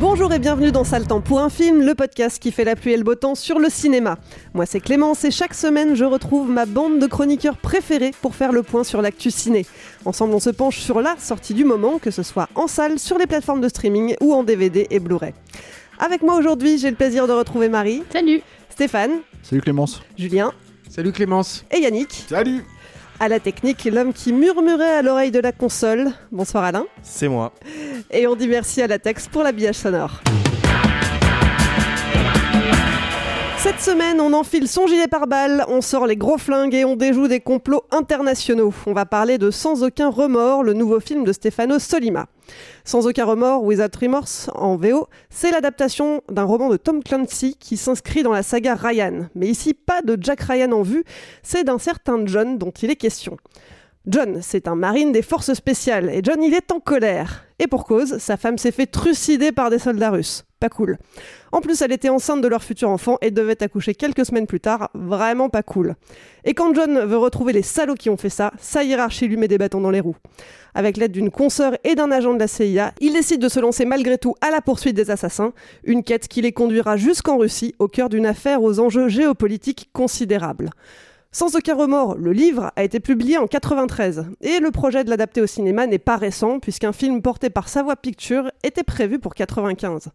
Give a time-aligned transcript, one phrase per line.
[0.00, 2.92] Bonjour et bienvenue dans Sale Temps pour un film, le podcast qui fait la pluie
[2.92, 4.16] et le beau temps sur le cinéma.
[4.54, 8.50] Moi c'est Clémence et chaque semaine je retrouve ma bande de chroniqueurs préférés pour faire
[8.50, 9.66] le point sur l'actu ciné.
[10.06, 13.18] Ensemble on se penche sur la sortie du moment, que ce soit en salle, sur
[13.18, 15.34] les plateformes de streaming ou en DVD et Blu-ray.
[15.98, 18.02] Avec moi aujourd'hui j'ai le plaisir de retrouver Marie.
[18.10, 18.40] Salut
[18.70, 19.20] Stéphane.
[19.42, 20.00] Salut Clémence.
[20.16, 20.50] Julien.
[20.88, 21.66] Salut Clémence.
[21.70, 22.24] Et Yannick.
[22.26, 22.64] Salut.
[23.22, 26.08] À la technique, l'homme qui murmurait à l'oreille de la console.
[26.32, 26.86] Bonsoir Alain.
[27.02, 27.52] C'est moi.
[28.10, 30.22] Et on dit merci à la Tex pour l'habillage sonore.
[33.58, 37.28] Cette semaine, on enfile son gilet pare-balles, on sort les gros flingues et on déjoue
[37.28, 38.72] des complots internationaux.
[38.86, 42.26] On va parler de Sans aucun remords, le nouveau film de Stefano Solima.
[42.84, 47.76] Sans aucun remords, Without Remorse en VO, c'est l'adaptation d'un roman de Tom Clancy qui
[47.76, 49.28] s'inscrit dans la saga Ryan.
[49.34, 51.04] Mais ici, pas de Jack Ryan en vue,
[51.42, 53.36] c'est d'un certain John dont il est question.
[54.06, 57.44] John, c'est un marine des forces spéciales, et John, il est en colère.
[57.58, 60.44] Et pour cause, sa femme s'est fait trucider par des soldats russes.
[60.60, 60.98] Pas cool.
[61.52, 64.60] En plus, elle était enceinte de leur futur enfant et devait accoucher quelques semaines plus
[64.60, 64.90] tard.
[64.92, 65.94] Vraiment pas cool.
[66.44, 69.48] Et quand John veut retrouver les salauds qui ont fait ça, sa hiérarchie lui met
[69.48, 70.16] des bâtons dans les roues.
[70.74, 73.86] Avec l'aide d'une consoeur et d'un agent de la CIA, il décide de se lancer
[73.86, 77.88] malgré tout à la poursuite des assassins, une quête qui les conduira jusqu'en Russie, au
[77.88, 80.68] cœur d'une affaire aux enjeux géopolitiques considérables.
[81.32, 85.40] Sans aucun remords, le livre a été publié en 93 et le projet de l'adapter
[85.40, 90.08] au cinéma n'est pas récent puisqu'un film porté par Savoie Pictures était prévu pour 95.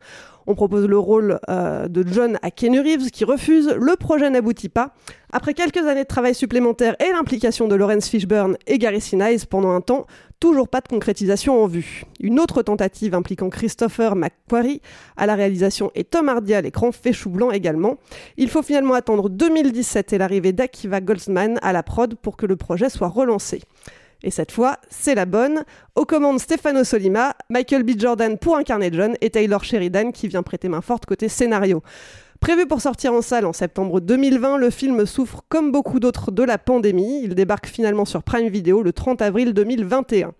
[0.47, 4.69] On propose le rôle euh, de John à Keanu Reeves qui refuse, le projet n'aboutit
[4.69, 4.93] pas.
[5.31, 9.71] Après quelques années de travail supplémentaire et l'implication de Lawrence Fishburne et Gary Sinise pendant
[9.71, 10.05] un temps,
[10.39, 12.03] toujours pas de concrétisation en vue.
[12.19, 14.81] Une autre tentative impliquant Christopher McQuarrie
[15.17, 17.97] à la réalisation et Tom Hardy à l'écran fait chou blanc également.
[18.37, 22.55] Il faut finalement attendre 2017 et l'arrivée d'Akiva Goldsman à la prod pour que le
[22.55, 23.61] projet soit relancé.
[24.23, 25.63] Et cette fois, c'est la bonne.
[25.95, 27.91] Aux commandes Stefano Solima, Michael B.
[27.97, 31.83] Jordan pour incarner John et Taylor Sheridan qui vient prêter main forte côté scénario.
[32.39, 36.43] Prévu pour sortir en salle en septembre 2020, le film souffre comme beaucoup d'autres de
[36.43, 37.21] la pandémie.
[37.23, 40.33] Il débarque finalement sur Prime Video le 30 avril 2021.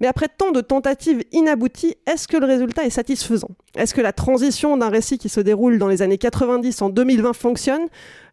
[0.00, 3.50] Mais après tant de tentatives inabouties, est-ce que le résultat est satisfaisant?
[3.76, 7.32] Est-ce que la transition d'un récit qui se déroule dans les années 90 en 2020
[7.32, 7.86] fonctionne?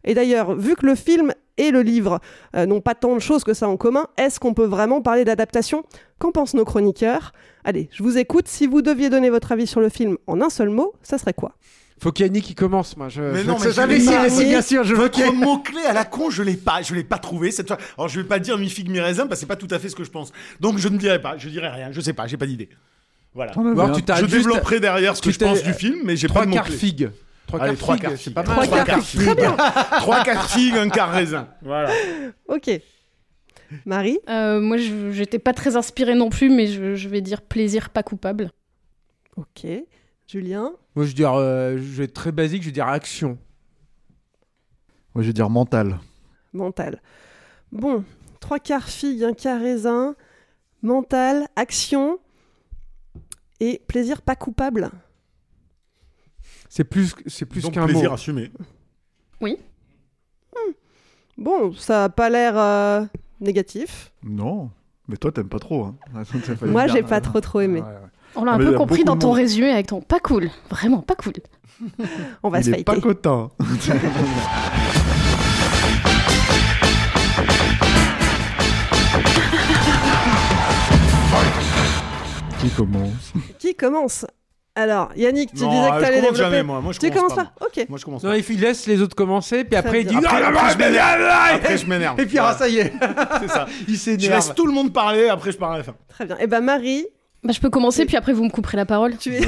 [0.04, 2.20] Et d'ailleurs, vu que le film et le livre
[2.56, 5.24] euh, n'ont pas tant de choses que ça en commun, est-ce qu'on peut vraiment parler
[5.24, 5.84] d'adaptation?
[6.18, 7.32] Qu'en pensent nos chroniqueurs?
[7.64, 8.48] Allez, je vous écoute.
[8.48, 11.34] Si vous deviez donner votre avis sur le film en un seul mot, ça serait
[11.34, 11.52] quoi?
[12.00, 13.08] Faut qu'Yannick qui commence, moi.
[13.08, 14.22] Je, mais je non, mais jamais je si, l'ai pas.
[14.36, 16.82] mais bien sûr, je veux qu'il y ait- mot-clé à la con, je l'ai pas,
[16.82, 17.78] je l'ai pas trouvé cette fois.
[17.96, 19.78] Alors je vais pas dire mi figue mi raisin parce que c'est pas tout à
[19.78, 20.32] fait ce que je pense.
[20.58, 22.68] Donc je ne dirai pas, je dirais rien, je sais pas, j'ai pas d'idée.
[23.34, 23.52] Voilà.
[23.52, 26.34] Alors tu Je développerai derrière ce que tu je pense du film, mais j'ai pas
[26.34, 26.76] trois de quarts mot-clé.
[26.76, 27.10] figue.
[27.52, 28.34] Trois Allez, quarts trois figue, quarts c'est figue.
[28.34, 28.54] pas mal.
[28.54, 29.26] Trois quarts quarts figue, figue.
[29.30, 29.56] très bien.
[30.00, 31.48] Trois quarts un quart raisin.
[31.62, 31.90] Voilà.
[32.48, 32.70] Ok.
[33.86, 37.42] Marie Euh, Moi, je- j'étais pas très inspirée non plus, mais je, je vais dire
[37.42, 38.50] plaisir pas coupable.
[39.36, 39.66] Ok.
[40.26, 43.38] Julien Moi, je vais dire, euh, je vais être très basique, je vais dire action.
[45.14, 45.98] Moi je vais dire mental.
[46.54, 47.02] Mental.
[47.70, 48.02] Bon,
[48.40, 50.14] trois quarts figue, un quart raisin,
[50.82, 52.18] mental, action
[53.60, 54.90] et plaisir pas coupable.
[56.74, 58.14] C'est plus, c'est plus qu'un plaisir mot.
[58.14, 58.50] assumé.
[61.36, 63.04] Bon, ça a pas l'air euh,
[63.42, 64.10] négatif.
[64.22, 64.70] Non,
[65.06, 65.84] mais toi t'aimes pas trop.
[65.84, 65.96] Hein.
[66.62, 67.80] Moi, j'ai pas trop trop aimé.
[67.82, 67.92] Ouais, ouais.
[68.36, 69.36] On l'a Ah, un mais peu compris dans ton monde.
[69.36, 70.48] résumé avec ton pas cool.
[70.70, 71.34] Vraiment pas cool.
[72.42, 73.08] On va se est pas fighter.
[73.14, 73.50] content.
[82.60, 83.32] Qui commence?
[83.58, 84.26] Qui commence?
[84.74, 86.38] Alors, Yannick, tu Non, disais que je t'allais développer.
[86.38, 86.80] jamais, moi.
[86.80, 87.86] Moi, je tu commence commences pas, pas, Ok.
[87.90, 88.38] Moi, je commence Non, pas.
[88.38, 90.16] il laisse les autres commencer, puis après il dit.
[90.16, 91.22] Après, Non, non, après, non, je m'énerve.
[91.54, 92.20] Après, je m'énerve.
[92.20, 92.92] Et puis ah, ça y est,
[93.40, 93.66] C'est ça.
[93.80, 94.54] il Je laisse s'énerve.
[94.54, 95.94] tout le monde parler, après, je parle à la fin.
[96.08, 96.38] Très bien.
[96.38, 97.04] Et ben Marie,
[97.44, 99.18] Bah, je peux commencer, puis après vous me couperez la parole.
[99.18, 99.40] tu es.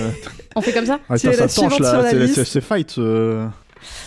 [0.56, 2.44] On fait comme ça Tu es la suivante sur la liste.
[2.44, 2.98] C'est fight.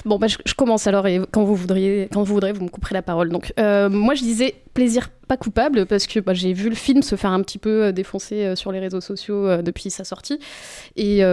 [0.05, 2.93] Bon, bah, je, commence alors, et quand vous voudriez, quand vous voudrez, vous me couperez
[2.93, 3.29] la parole.
[3.29, 7.01] Donc, euh, moi, je disais plaisir pas coupable, parce que bah, j'ai vu le film
[7.01, 10.39] se faire un petit peu euh, défoncer euh, sur les réseaux sociaux depuis sa sortie.
[10.95, 11.23] Et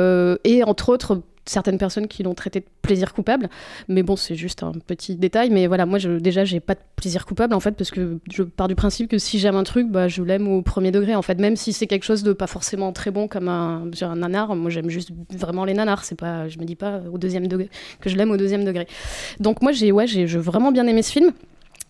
[0.64, 3.48] entre autres, certaines personnes qui l'ont traité de plaisir coupable.
[3.88, 5.50] Mais bon, c'est juste un petit détail.
[5.50, 8.42] Mais voilà, moi, je, déjà, j'ai pas de plaisir coupable, en fait, parce que je
[8.42, 11.22] pars du principe que si j'aime un truc, bah, je l'aime au premier degré, en
[11.22, 11.38] fait.
[11.38, 14.70] Même si c'est quelque chose de pas forcément très bon, comme un, un nanar, moi,
[14.70, 16.04] j'aime juste vraiment les nanars.
[16.04, 17.70] C'est pas, je me dis pas au deuxième degré,
[18.00, 18.86] que je l'aime au deuxième degré.
[19.40, 21.32] Donc moi, j'ai ouais, j'ai vraiment bien aimé ce film.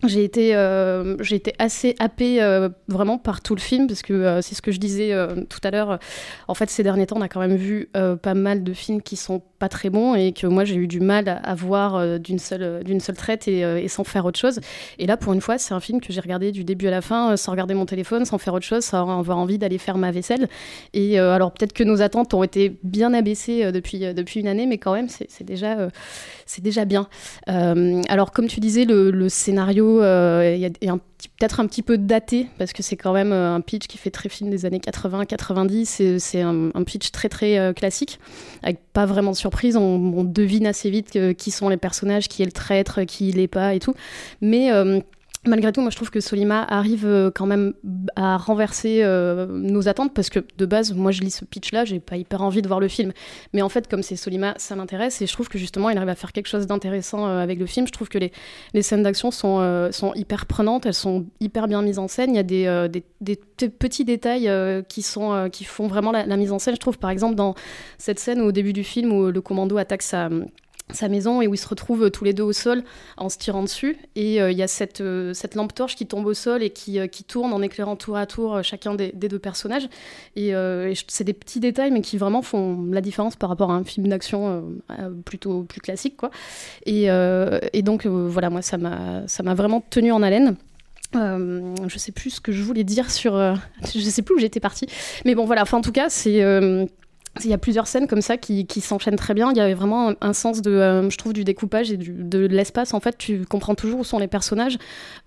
[0.03, 4.41] J'ai été, euh, été assez happée euh, vraiment par tout le film parce que euh,
[4.41, 5.15] c'est ce que je disais
[5.49, 5.99] tout à l'heure.
[6.47, 7.89] En fait, ces derniers temps, on a quand même vu
[8.21, 10.99] pas mal de films qui sont pas très bons et que moi j'ai eu du
[10.99, 14.59] mal à, voir d'une seule, seule traite et, sans faire autre chose.
[14.99, 17.01] Et là, pour une fois, c'est un film que j'ai regardé du début à la
[17.01, 20.11] fin sans regarder mon téléphone, sans faire autre chose, sans avoir envie d'aller faire ma
[20.11, 20.49] vaisselle.
[20.93, 24.77] Et alors peut-être que nos attentes ont été bien abaissées depuis, depuis une année, mais
[24.77, 25.89] quand même, c'est déjà,
[26.45, 27.07] c'est déjà bien.
[27.47, 30.99] Alors, comme tu disais, le scénario euh, y a- est
[31.39, 34.11] peut-être un petit peu daté parce que c'est quand même euh, un pitch qui fait
[34.11, 36.19] très film des années 80-90.
[36.19, 38.19] C'est, un, un pitch très très euh, classique
[38.63, 39.77] avec pas vraiment de surprise.
[39.77, 43.73] On, devine assez vite qui sont les personnages, qui est le traître, qui l'est pas
[43.75, 43.93] et tout.
[44.41, 44.99] Mais euh,
[45.47, 47.73] Malgré tout, moi je trouve que Solima arrive euh, quand même
[48.15, 51.99] à renverser euh, nos attentes parce que de base, moi je lis ce pitch-là, j'ai
[51.99, 53.11] pas hyper envie de voir le film.
[53.53, 56.09] Mais en fait, comme c'est Solima, ça m'intéresse et je trouve que justement il arrive
[56.09, 57.85] à faire quelque chose d'intéressant euh, avec le film.
[57.85, 58.31] Je trouve que les,
[58.81, 62.31] scènes d'action sont, hyper prenantes, elles sont hyper bien mises en scène.
[62.31, 63.03] Il y a des,
[63.79, 64.51] petits détails
[64.89, 66.75] qui font vraiment la, la mise en scène.
[66.75, 67.53] Je trouve par exemple dans
[67.97, 70.29] cette scène au début du film où le commando attaque sa
[70.91, 72.83] sa maison et où ils se retrouvent euh, tous les deux au sol
[73.17, 76.05] en se tirant dessus et euh, il y a cette, euh, cette lampe torche qui
[76.05, 79.27] tombe au sol et qui, qui tourne en éclairant tour à tour chacun des, des
[79.27, 79.89] deux personnages
[80.35, 80.53] et,
[81.07, 84.07] c'est des petits détails mais qui vraiment font la différence par rapport à un film
[84.07, 84.63] d'action
[85.25, 86.29] plutôt plus classique quoi
[86.85, 90.55] et, et donc voilà moi ça m'a vraiment tenu en haleine
[91.15, 93.35] euh, je sais plus ce que je voulais dire sur.
[93.35, 93.55] euh,
[93.95, 94.87] je sais plus où j'étais partie.
[95.25, 95.61] Mais bon, voilà.
[95.61, 96.41] Enfin, en tout cas, c'est.
[97.43, 99.51] Il y a plusieurs scènes comme ça qui, s'enchaînent très bien.
[99.51, 102.93] Il y avait vraiment un, sens de, euh, je trouve, du découpage et de l'espace.
[102.93, 104.77] En fait, tu comprends toujours où sont les personnages.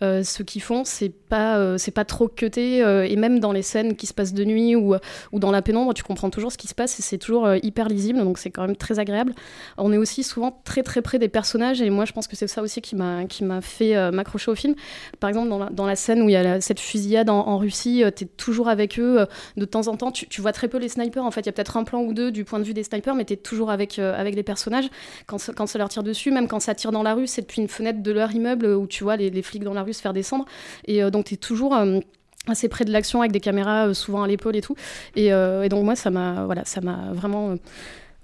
[0.03, 2.79] Euh, ce qu'ils font, c'est pas, euh, c'est pas trop cuté.
[2.79, 4.95] et même dans les scènes qui se passent de nuit ou,
[5.33, 8.21] dans la pénombre, tu comprends toujours ce qui se passe et c'est toujours hyper lisible.
[8.21, 9.35] Donc c'est quand même très agréable.
[9.77, 12.47] On est aussi souvent très très près des personnages et moi je pense que c'est
[12.47, 14.75] ça aussi qui m'a qui m'a fait m'accrocher au film.
[15.21, 18.27] Par exemple dans la, scène où il y a cette fusillade en, Russie, tu es
[18.27, 19.27] toujours avec eux.
[19.57, 21.25] de temps en temps, tu vois très peu les snipers.
[21.25, 22.83] En fait, il y a peut-être un plan ou deux du point de vue des
[22.83, 24.89] snipers, mais tu es toujours avec, euh, avec les personnages.
[25.27, 27.43] Quand, ça- quand ça leur tire dessus, même quand ça tire dans la rue, c'est
[27.43, 30.01] depuis une fenêtre de leur immeuble où tu vois les, flics dans la rue se
[30.01, 30.45] faire descendre.
[30.87, 31.75] Et euh, donc tu es toujours...
[31.75, 32.01] euh,
[32.47, 34.75] assez près de l'action avec des caméras souvent à l'épaule et tout
[35.17, 37.57] et, et donc moi ça m'a voilà ça m'a vraiment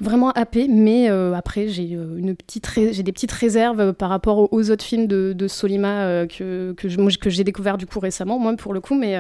[0.01, 4.09] vraiment happé mais euh, après j'ai euh, une petite j'ai des petites réserves euh, par
[4.09, 8.75] rapport aux, autres films de, Solima que que j'ai découvert du coup récemment moi pour
[8.75, 9.17] le coup mais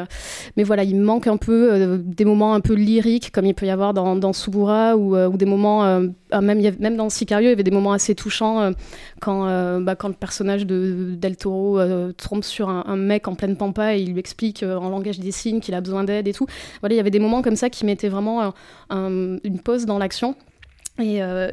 [0.56, 3.66] mais voilà il me manque un peu des moments un peu lyriques comme il peut
[3.66, 4.32] y avoir dans, dans
[4.96, 5.82] ou, ou des moments
[6.32, 8.72] ah, même même dans Sicario il y avait des moments assez touchants
[9.20, 9.44] quand
[9.80, 11.78] bah, quand le personnage de Del Toro
[12.16, 15.60] tombe sur un, mec en pleine pampa et il lui explique en langage des signes
[15.60, 16.46] qu'il a besoin d'aide et tout.
[16.80, 18.54] Voilà il y avait des moments comme ça qui mettaient vraiment un-
[18.90, 20.34] un- une pause dans l'action
[20.98, 21.50] et, euh,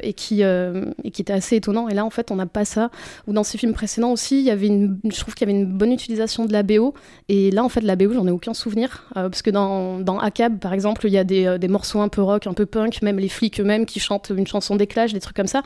[1.02, 1.88] et qui était assez étonnant.
[1.88, 2.90] Et là en fait on n'a pas ça.
[3.26, 5.58] Ou dans ces films précédents aussi il y avait une je trouve qu'il y avait
[5.58, 6.94] une bonne utilisation de la BO
[7.28, 9.08] et là en fait la BO j'en ai aucun souvenir.
[9.16, 10.20] Euh, parce que dans dans
[10.60, 13.18] par exemple il y a des, des morceaux un peu rock un peu punk même
[13.18, 15.62] les flics eux-mêmes qui chantent une chanson d'éclage des trucs comme ça.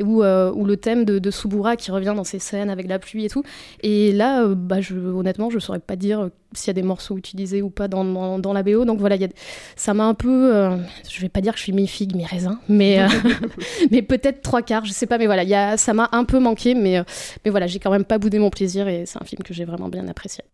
[0.00, 3.30] Où le thème de, de Subura qui revient dans ces scènes avec la pluie et
[3.30, 3.42] tout.
[3.82, 7.62] Et là bah je honnêtement je saurais pas dire s'il y a des morceaux utilisés
[7.62, 9.28] ou pas dans, dans, dans la BO donc voilà il y a,
[9.76, 10.76] ça m'a un peu euh,
[11.08, 13.08] je vais pas dire que je suis mi figue mi raisin mais euh,
[13.90, 16.24] mais peut-être trois quarts, je sais pas, mais voilà, il y a, ça m'a un
[16.24, 17.04] peu manqué, mais, euh,
[17.44, 19.64] mais voilà, j'ai quand même pas boudé mon plaisir et c'est un film que j'ai
[19.64, 20.44] vraiment bien apprécié.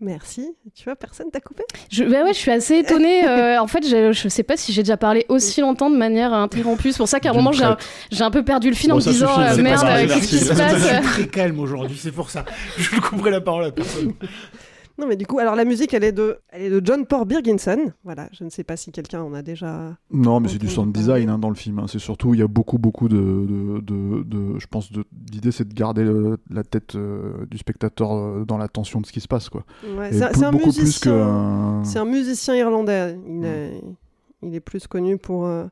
[0.00, 0.54] Merci.
[0.74, 1.62] Tu vois, personne t'a coupé?
[1.90, 3.24] Je, ouais, ouais, je suis assez étonnée.
[3.28, 6.34] euh, en fait, je, je sais pas si j'ai déjà parlé aussi longtemps de manière
[6.34, 6.92] interrompue.
[6.92, 7.88] C'est pour ça qu'à un moment, j'ai un, traite.
[8.10, 10.38] j'ai un peu perdu le fil en me disant euh, merde, qu'est-ce qui merci.
[10.40, 10.82] se Je passe?
[10.82, 12.44] Suis très calme aujourd'hui, c'est pour ça.
[12.76, 14.12] Je ne couperai la parole à personne.
[14.96, 17.26] Non, mais du coup, alors la musique, elle est de, elle est de John Paul
[17.26, 17.92] Birginson.
[18.04, 19.96] Voilà, je ne sais pas si quelqu'un en a déjà.
[20.12, 21.80] Non, mais c'est du sound design hein, dans le film.
[21.80, 21.86] hein.
[21.88, 23.16] C'est surtout, il y a beaucoup, beaucoup de.
[23.16, 26.08] de, de, de- je pense, de- l'idée, c'est de garder
[26.48, 29.48] la tête euh, du spectateur euh, dans l'attention de ce qui se passe.
[29.48, 29.64] Quoi.
[29.98, 31.82] Ouais, c'est un- musicien.
[31.84, 33.18] C'est un musicien irlandais.
[33.26, 33.82] Il, est,
[34.42, 35.64] il est plus connu pour, euh,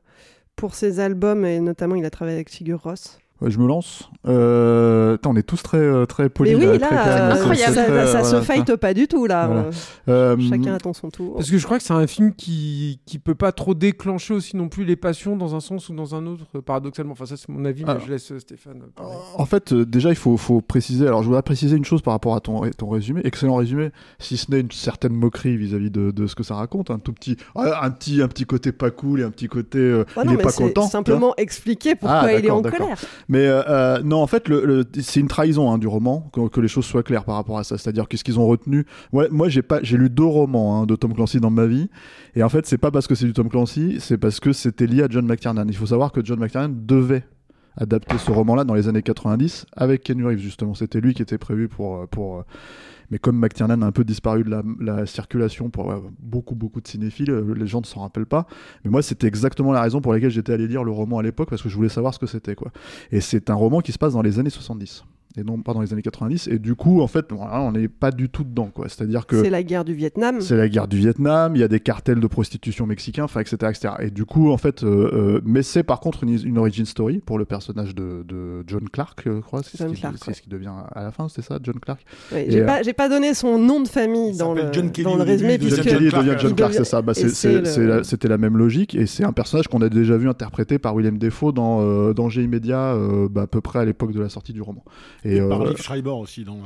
[0.57, 3.19] pour ses albums et notamment il a travaillé avec Sigur Ross.
[3.43, 4.09] Ouais, je me lance.
[4.25, 6.55] Euh, attends, on est tous très, euh, très polis.
[6.57, 7.75] Mais oui, là, euh, incroyable.
[7.75, 9.47] ça, très, ça voilà, se fight pas du tout là.
[9.47, 9.61] Voilà.
[10.07, 11.35] Euh, Euh, Chacun attend son tour.
[11.35, 14.55] Parce que je crois que c'est un film qui qui peut pas trop déclencher aussi
[14.55, 17.11] non plus les passions dans un sens ou dans un autre, euh, paradoxalement.
[17.13, 18.03] Enfin, ça c'est mon avis, mais Alors.
[18.05, 19.13] je laisse euh, Stéphane parler.
[19.37, 21.05] En fait, euh, déjà, il faut, faut préciser.
[21.07, 23.21] Alors, je voudrais préciser une chose par rapport à ton, ton résumé.
[23.25, 26.91] Excellent résumé, si ce n'est une certaine moquerie vis-à-vis de, de ce que ça raconte.
[26.91, 29.79] Un tout petit, ah, un petit, un petit côté pas cool et un petit côté,
[29.79, 30.87] euh, Ah il non, est mais pas c'est content.
[30.87, 32.97] simplement expliquer pourquoi Ah, il est en colère.
[33.27, 34.51] Mais euh, euh, non, en fait,
[35.01, 37.77] c'est une trahison hein, du roman, que, les choses soient claires par rapport à ça.
[37.77, 38.85] C'est-à-dire qu'est-ce qu'ils ont retenu.
[39.11, 41.89] Moi, j'ai lu deux romans hein, de Tom Clancy dans ma vie,
[42.35, 44.87] et en fait, c'est pas parce que c'est du Tom Clancy, c'est parce que c'était
[44.87, 45.65] lié à John McTiernan.
[45.67, 47.23] Il faut savoir que John McTiernan devait
[47.77, 50.73] adapter ce roman-là dans les années 90 avec Ken Reeves justement.
[50.73, 52.43] C'était lui qui était prévu pour euh, pour.
[53.13, 56.87] Mais comme McTiernan a un peu disparu de la, la circulation pour beaucoup beaucoup de
[56.87, 58.47] cinéphiles, euh, les gens ne s'en rappellent pas.
[58.83, 61.47] Mais moi, c'était exactement la raison pour laquelle j'étais allé lire le roman à l'époque
[61.47, 62.71] parce que je voulais savoir ce que c'était quoi.
[63.11, 65.05] Et c'est un roman qui se passe dans les années 70
[65.37, 66.47] et non pas dans les années 90.
[66.47, 68.87] Et du coup, en fait, on n'est pas du tout dedans quoi.
[68.89, 70.41] C'est-à-dire que C'est la guerre du Vietnam.
[70.41, 73.55] c'est la guerre du Vietnam, il y a des cartels de prostitution mexicains, enfin, etc.,
[73.69, 73.93] etc.
[73.99, 77.19] Et du coup, en fait, euh, euh, mais c'est par contre une, une origin story
[77.19, 79.61] pour le personnage de, de John Clark, euh, je crois.
[79.63, 80.33] C'est ce John qui- Clark, c'est ouais.
[80.33, 82.01] ce qui devient à la fin, c'est ça, John Clark?
[82.31, 84.91] Ouais, J'ai euh, pas, j'ai pas donné son nom de famille dans le, s'appelle John
[84.91, 85.57] Kelly dans le résumé.
[85.59, 87.01] John Kelly Clark, devient John Clark, c'est ça.
[87.01, 89.31] Bah, et c'est- c'est c'est- le- c'est la- C'était la même logique, et c'est un
[89.33, 93.43] personnage qu'on a déjà vu interprété par Willem Dafoe dans euh, Danger immédiat, euh, bah,
[93.43, 94.83] à peu près à l'époque de la sortie du roman.
[95.25, 96.57] Et, euh, par Liv Schreiber aussi, dans, euh,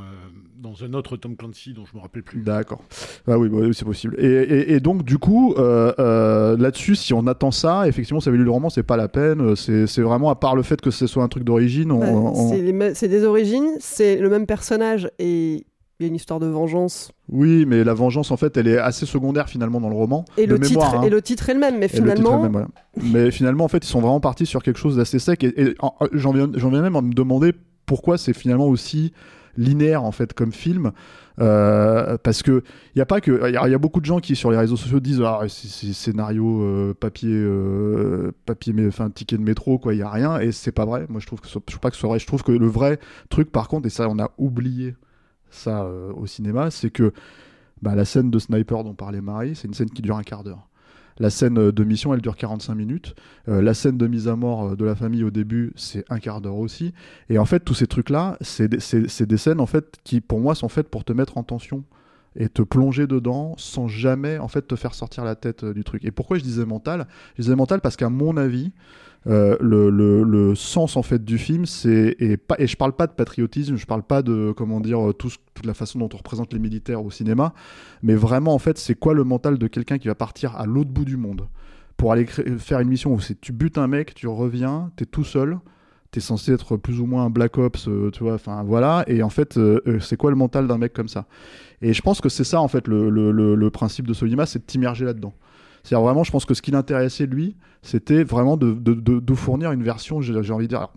[0.60, 2.40] dans un autre Tom Clancy dont je me rappelle plus.
[2.42, 2.80] D'accord.
[3.28, 4.16] Ah oui, bah oui, c'est possible.
[4.18, 8.30] Et, et- et donc, du coup, euh, euh, là-dessus, si on attend ça, effectivement, ça
[8.30, 9.54] avait lu le roman, c'est pas la peine.
[9.56, 12.50] C'est c'est vraiment, à part le fait que ce soit un truc d'origine, Ouais, on-
[12.94, 15.64] c'est des origines, c'est le même personnage et
[16.00, 17.10] il y a une histoire de vengeance.
[17.28, 20.24] Oui, mais la vengeance, en fait, elle est assez secondaire finalement dans le roman.
[20.36, 21.06] Et, le, mémoire, titre, hein.
[21.06, 22.68] et le titre est le même, mais Et le titre est finalement, le même, voilà.
[23.02, 25.42] Mais finalement, en fait, ils sont vraiment partis sur quelque chose d'assez sec.
[25.42, 27.52] Et, et en- j'en viens, j'en viens même à me demander
[27.88, 29.12] pourquoi c'est finalement aussi
[29.56, 30.92] linéaire en fait comme film.
[31.40, 32.62] Euh, parce que
[32.96, 36.62] il y a beaucoup de gens qui sur les réseaux sociaux disent ah c'est scénario
[36.62, 38.74] euh, papier euh, papier
[39.14, 41.06] ticket de métro quoi il y a rien et c'est pas vrai.
[41.08, 42.18] Moi je trouve que trouve pas que ce soit vrai.
[42.18, 42.98] Je trouve que le vrai
[43.30, 44.94] truc par contre et ça on a oublié
[45.50, 47.12] ça au cinéma c'est que
[47.80, 50.44] bah, la scène de sniper dont parlait Marie c'est une scène qui dure un quart
[50.44, 50.68] d'heure
[51.18, 53.14] la scène euh, de mission, elle dure 45 minutes.
[53.48, 56.18] Euh, la scène de mise à mort euh, de la famille au début, c'est un
[56.18, 56.92] quart d'heure aussi.
[57.28, 60.54] Et en fait, tous ces trucs-là, c'est des- des scènes en fait qui, pour moi,
[60.54, 61.84] sont faites pour te mettre en tension
[62.36, 65.84] et te plonger dedans sans jamais en fait te faire sortir la tête euh, du
[65.84, 66.04] truc.
[66.04, 67.06] Et pourquoi je disais mental?
[67.36, 68.72] Je disais mental parce qu'à mon avis,
[69.26, 73.06] euh, le, le- sens en fait du film, c'est et pas et je parle pas
[73.06, 76.52] de patriotisme, je parle pas de comment dire euh, toute la façon dont on représente
[76.52, 77.52] les militaires au cinéma,
[78.02, 80.90] mais vraiment en fait c'est quoi le mental de quelqu'un qui va partir à l'autre
[80.90, 81.48] bout du monde?
[81.96, 85.58] Pour aller faire une mission où tu butes un mec, tu reviens, t'es tout seul.
[86.10, 89.28] T'es censé être plus ou moins un Black Ops, tu vois, enfin voilà, et en
[89.28, 89.60] fait,
[90.00, 91.26] c'est quoi le mental d'un mec comme ça?
[91.82, 95.04] Et je pense que c'est ça, en fait, le, principe de Solima, c'est de t'immerger
[95.04, 95.34] là-dedans.
[95.82, 100.20] C'est-à-dire vraiment, je pense que ce qui l'intéressait, lui, c'était vraiment de, fournir une version,
[100.20, 100.88] j'ai envie de dire,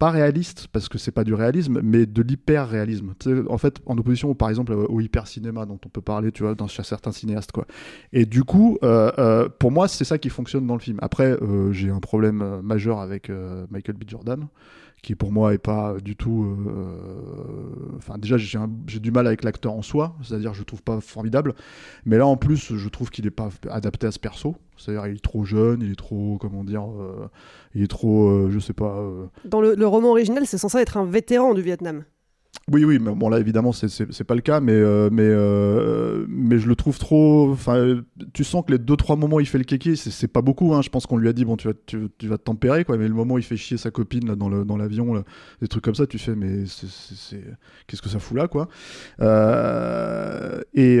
[0.00, 3.12] pas réaliste, parce que c'est pas du réalisme, mais de l'hyper-réalisme.
[3.50, 6.68] En fait, en opposition, par exemple, au hyper-cinéma dont on peut parler, tu vois, dans
[6.68, 7.66] chez certains cinéastes, quoi.
[8.14, 10.98] Et du coup, euh, euh, pour moi, c'est ça qui fonctionne dans le film.
[11.02, 13.30] Après, euh, j'ai un problème majeur avec
[13.70, 14.04] Michael B.
[14.08, 14.48] Jordan,
[15.02, 16.44] qui pour moi est pas du tout.
[16.68, 21.00] euh, Enfin, déjà, j'ai du mal avec l'acteur en soi, c'est-à-dire je le trouve pas
[21.00, 21.54] formidable.
[22.04, 24.56] Mais là, en plus, je trouve qu'il est pas adapté à ce perso.
[24.76, 27.28] C'est-à-dire, il est trop jeune, il est trop, comment dire, euh,
[27.74, 28.96] il est trop, euh, je sais pas.
[28.98, 32.04] euh, dans le roman original, c'est censé être un vétéran du Vietnam.
[32.72, 36.58] Oui, oui, mais bon là évidemment c'est pas le cas, mais euh, mais euh, mais
[36.58, 37.50] je le trouve trop.
[37.50, 38.00] Enfin,
[38.32, 40.72] tu sens que les deux trois moments où il fait le kéké, c'est pas beaucoup.
[40.72, 40.80] Hein.
[40.80, 43.08] Je pense qu'on lui a dit bon tu vas tu, vas te tempérer quoi, mais
[43.08, 45.24] le moment où il fait chier sa copine là dans dans l'avion, là,
[45.60, 47.42] des trucs comme ça, tu fais mais c'est
[47.88, 48.68] qu'est-ce que ça fout là quoi.
[49.20, 50.98] Euh, et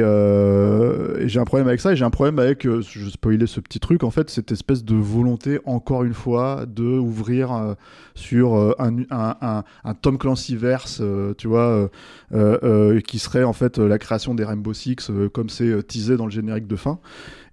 [1.28, 4.02] j'ai un problème avec ça, et j'ai un problème avec je spoilais ce petit truc
[4.02, 7.76] en fait, cette espèce de volonté encore une fois de ouvrir
[8.16, 11.00] sur un, un, un, Tom Clancy verse,
[11.40, 11.88] tu vois, euh,
[12.34, 16.26] euh, euh, qui serait en fait la création des Rainbow Six, comme c'est teasé dans
[16.26, 16.98] le générique de fin.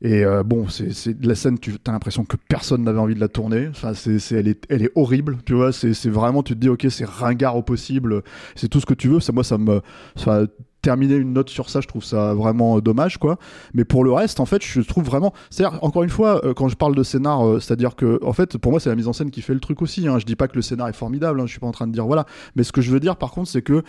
[0.01, 3.67] Et bon, c'est la scène, tu as l'impression que personne n'avait envie de la tourner.
[3.69, 5.71] Enfin, c'est elle, est, elle est horrible, tu vois.
[5.71, 8.21] C'est vraiment, tu te dis, ok, c'est ringard au possible,
[8.55, 9.19] c'est tout ce que tu veux.
[9.19, 9.81] Ça, moi, ça me.
[10.15, 10.45] Ça,
[10.81, 13.37] terminer une note sur ça, je trouve ça vraiment euh, dommage, quoi.
[13.73, 15.33] Mais pour le reste, en fait, je trouve vraiment.
[15.49, 18.57] C'est-à-dire, encore une fois, euh, quand je parle de scénar, euh, c'est-à-dire que, en fait,
[18.57, 20.07] pour moi, c'est la mise en scène qui fait le truc aussi.
[20.07, 20.19] Hein.
[20.19, 21.93] Je dis pas que le scénar est formidable, hein, je suis pas en train de
[21.93, 22.25] dire voilà.
[22.55, 23.83] Mais ce que je veux dire, par contre, c'est que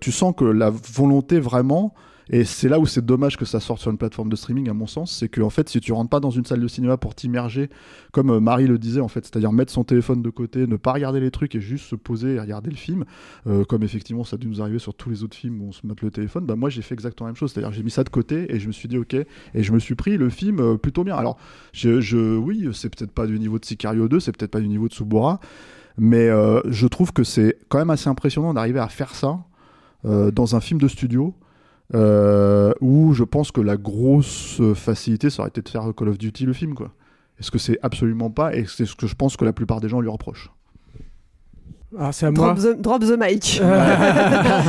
[0.00, 1.94] tu sens que la volonté vraiment
[2.32, 4.72] Et c'est là où c'est dommage que ça sorte sur une plateforme de streaming, à
[4.72, 5.10] mon sens.
[5.10, 7.68] C'est que, en fait, si tu rentres pas dans une salle de cinéma pour t'immerger,
[8.12, 10.92] comme euh, Marie le disait, en fait, c'est-à-dire mettre son téléphone de côté, ne pas
[10.92, 13.04] regarder les trucs et juste se poser et regarder le film,
[13.48, 15.72] euh, comme effectivement ça a dû nous arriver sur tous les autres films où on
[15.72, 17.52] se met le téléphone, bah moi j'ai fait exactement la même chose.
[17.52, 19.26] C'est-à-dire j'ai mis ça de côté et je me suis dit ok, et
[19.62, 21.16] je me suis pris le film euh, plutôt bien.
[21.16, 21.36] Alors,
[21.72, 24.68] je, je- oui, c'est peut-être pas du niveau de Sicario 2, c'est peut-être pas du
[24.68, 25.40] niveau de Subora,
[25.98, 26.28] mais
[26.68, 29.40] je trouve que c'est quand même assez impressionnant d'arriver à faire ça
[30.04, 31.34] dans un film de studio.
[31.94, 36.18] Euh, où je pense que la grosse facilité ça aurait été de faire Call of
[36.18, 36.92] Duty le film quoi.
[37.38, 39.88] Est-ce que c'est absolument pas et c'est ce que je pense que la plupart des
[39.88, 40.50] gens lui reprochent.
[41.98, 42.54] Ah, c'est à moi.
[42.54, 43.60] Drop the, drop the mic.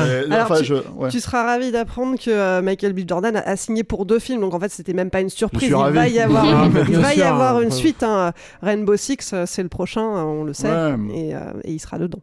[0.01, 1.10] Euh, Alors, enfin, tu, je- ouais.
[1.10, 3.01] tu seras ravi d'apprendre que euh, Michael B.
[3.08, 5.70] Jordan a, a signé pour deux films, donc en fait c'était même pas une surprise.
[5.70, 5.96] Il ravi.
[5.96, 7.62] va y avoir, Ah, il mais bien va y sûr, avoir hein.
[7.62, 8.01] une suite.
[8.04, 8.32] hein.
[8.63, 10.96] Rainbow Six, euh, c'est le prochain, on le sait, Ouais.
[11.13, 12.22] et, euh, et il sera dedans.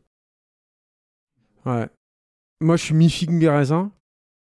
[1.66, 1.86] Ouais.
[2.60, 3.90] Moi, je suis mi-figue, mi-raisin.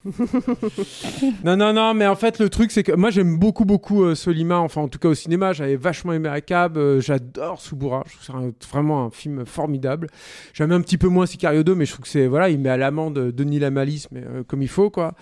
[1.43, 4.15] non, non, non, mais en fait, le truc, c'est que moi, j'aime beaucoup, beaucoup euh,
[4.15, 4.57] Solima.
[4.59, 6.77] Enfin, en tout cas, au cinéma, j'avais vachement aimé Akab.
[6.77, 8.03] euh, J'adore Subura.
[8.07, 10.07] Je trouve que c'est vraiment un film formidable.
[10.53, 12.27] J'aime un petit peu moins Sicario 2, mais je trouve que c'est.
[12.27, 15.13] Voilà, il met à l'amende Denis Lamalis, mais euh, comme il faut, quoi.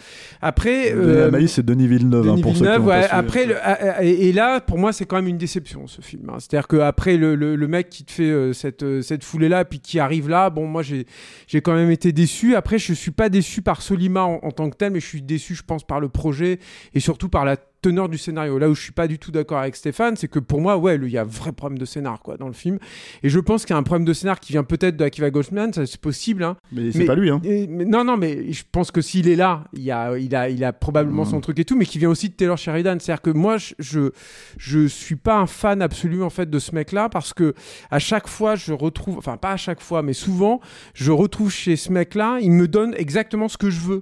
[0.42, 0.92] Après.
[0.92, 3.02] Denis euh, Lamalis, c'est Denis Villeneuve, hein, pour ceux qui Villeneuve, ouais.
[3.02, 3.16] suivi.
[3.16, 6.02] Après, le- ah, ah, et, et là, pour moi, c'est quand même une déception ce
[6.02, 6.30] film.
[6.30, 6.38] hein.
[6.40, 9.80] C'est-à-dire qu'après le, le, le mec qui te fait euh, cette, euh, cette foulée-là, puis
[9.80, 11.06] qui arrive là, bon, moi, j'ai
[11.48, 12.56] j'ai quand même été déçu.
[12.56, 15.22] Après, je suis pas déçu par Solima en, en tant que tel, mais je suis
[15.22, 16.60] déçu, je pense, par le projet
[16.94, 18.58] et surtout par la teneur du scénario.
[18.58, 20.96] Là où je suis pas du tout d'accord avec Stéphane, c'est que pour moi, ouais,
[20.96, 22.80] il y a un vrai problème de scénar quoi dans le film.
[23.22, 25.30] Et je pense qu'il y a un problème de scénar qui vient peut-être de Akiva
[25.30, 26.44] Goldsman, ça c'est possible.
[26.44, 26.58] Hein.
[26.72, 27.40] Mais c'est pas lui, hein.
[27.44, 30.36] Et- mais non, non, mais je pense que s'il est là, il, y a, il,
[30.36, 31.30] a, il a probablement Mhm.
[31.30, 32.98] son truc et tout, mais qui vient aussi de Taylor Sheridan.
[33.00, 34.10] C'est-à-dire que moi, je, je,
[34.58, 37.54] je suis pas un fan absolu en fait de ce mec-là parce que
[37.92, 40.60] à chaque fois, je retrouve, enfin pas à chaque fois, mais souvent,
[40.96, 44.02] je retrouve chez ce mec-là, il me donne exactement ce que je veux.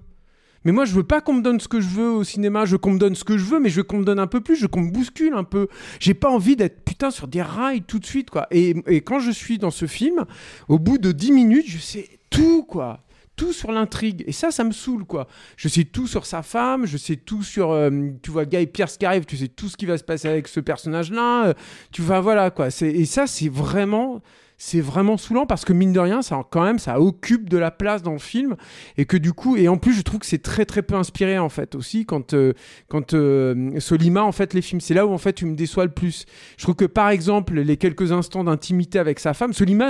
[0.66, 2.66] Mais moi, je veux pas qu'on me donne ce que je veux au cinéma.
[2.66, 4.20] Je veux qu'on me donne ce que je veux, mais je veux qu'on me donne
[4.20, 4.56] un peu plus.
[4.56, 5.68] Je veux qu'on me bouscule un peu.
[6.00, 8.48] J'ai pas envie d'être putain sur des rails tout de suite, quoi.
[8.52, 10.26] Et, et quand je suis dans ce film,
[10.70, 13.02] au bout de 10 minutes, je sais tout, quoi.
[13.36, 14.24] Tout sur l'intrigue.
[14.28, 15.28] Et ça, ça me saoule, quoi.
[15.58, 17.90] Je sais tout sur sa femme, je sais tout sur, euh,
[18.22, 20.48] tu vois, Guy Pierce qui arrive, tu sais tout ce qui va se passer avec
[20.48, 21.48] ce personnage-là.
[21.48, 21.54] euh,
[21.92, 22.68] tu vas, voilà, quoi.
[22.82, 24.22] Et ça, c'est vraiment
[24.66, 27.70] c'est vraiment saoulant parce que mine de rien ça quand même ça occupe de la
[27.70, 28.56] place dans le film
[28.98, 31.38] et que du coup et en plus je trouve que c'est très très peu inspiré
[31.38, 32.54] en fait aussi quand euh,
[32.88, 34.80] quand euh, Solima en fait les films.
[34.80, 36.26] C'est là où en fait tu me déçois le plus.
[36.56, 39.90] Je trouve que par exemple les quelques instants d'intimité avec sa femme Solima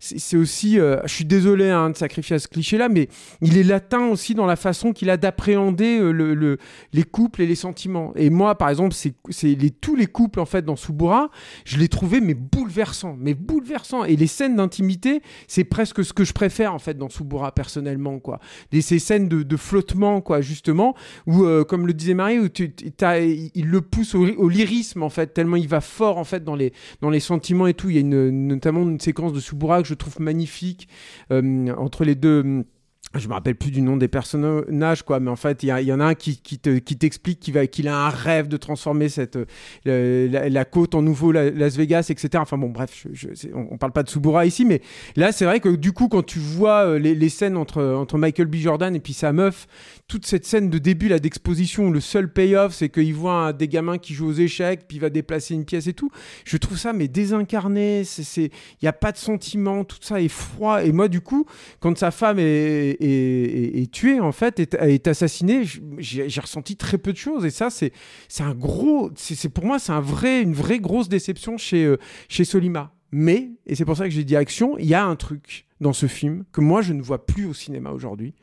[0.00, 3.08] c'est aussi euh, je suis désolé hein, de sacrifier à ce cliché là mais
[3.40, 6.58] il est latin aussi dans la façon qu'il a d'appréhender le, le-
[6.92, 8.12] les couples et les sentiments.
[8.16, 9.14] Et moi par exemple c'est
[9.54, 11.30] les tous les couples en fait dans Subura
[11.64, 16.24] je les trouvais mais bouleversants mais bouleversants et les scènes d'intimité c'est presque ce que
[16.24, 18.40] je préfère en fait dans Subura personnellement quoi.
[18.72, 20.94] Ces scènes de, flottement quoi justement
[21.26, 25.56] où euh, comme le disait Marie où il le pousse au, lyrisme en fait tellement
[25.56, 27.90] il va fort en fait dans les dans les sentiments et tout.
[27.90, 30.88] Il y a notamment une séquence de Subura que je trouve magnifique
[31.30, 32.64] euh, entre les deux
[33.14, 36.00] je me rappelle plus du nom des personnages quoi mais en fait il y, en
[36.00, 39.38] a un qui, qui te- qui t'explique qu'il a un rêve de transformer cette
[39.86, 43.06] euh, la, côte en nouveau La- Las Vegas etc enfin bon bref
[43.54, 44.80] on, on parle pas de Subura ici mais
[45.16, 48.46] là c'est vrai que du coup quand tu vois euh, les, scènes entre entre Michael
[48.46, 48.56] B.
[48.56, 49.66] Jordan et puis sa meuf
[50.08, 53.98] toute cette scène de début là d'exposition le seul payoff c'est qu'il voit des gamins
[53.98, 56.10] qui jouent aux échecs puis il va déplacer une pièce et tout
[56.44, 58.02] je trouve ça mais désincarné
[58.36, 58.50] il
[58.82, 60.82] y a pas de sentiment tout ça est froid.
[60.84, 61.46] Et moi du coup
[61.80, 66.98] quand sa femme est, est, tuée en fait est, est assassinée je- j'ai ressenti très
[66.98, 67.44] peu de choses.
[67.44, 67.92] Et ça c'est
[68.40, 71.96] un gros c'est pour moi c'est un vrai une vraie grosse déception chez euh,
[72.28, 72.94] chez Solima.
[73.10, 75.92] Mais et c'est pour ça que j'ai dit action il y a un truc dans
[75.92, 78.34] ce film que moi je ne vois plus au cinéma aujourd'hui.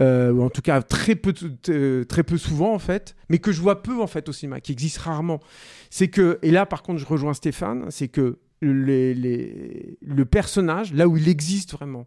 [0.00, 1.34] Euh, ou en tout cas très peu,
[1.68, 4.60] euh, très peu souvent en fait, mais que je vois peu en fait au cinéma,
[4.60, 5.40] qui existe rarement.
[5.90, 11.16] C'est que, et là par contre je rejoins Stéphane, c'est que le personnage, là où
[11.16, 12.06] il existe vraiment,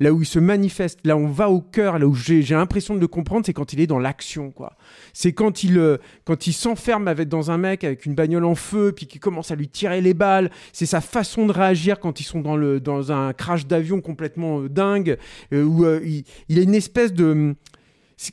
[0.00, 2.94] là où il se manifeste, là où on va au cœur, là où j'ai l'impression
[2.94, 4.76] de le comprendre, c'est quand il est dans l'action, quoi.
[5.12, 8.54] C'est quand il, euh, quand il s'enferme avec, dans un mec avec une bagnole en
[8.54, 10.50] feu, puis qu'il commence à lui tirer les balles.
[10.72, 14.62] C'est sa façon de réagir quand ils sont dans, le, dans un crash d'avion complètement
[14.62, 15.16] euh, dingue,
[15.52, 17.54] euh, où il, il a une espèce de...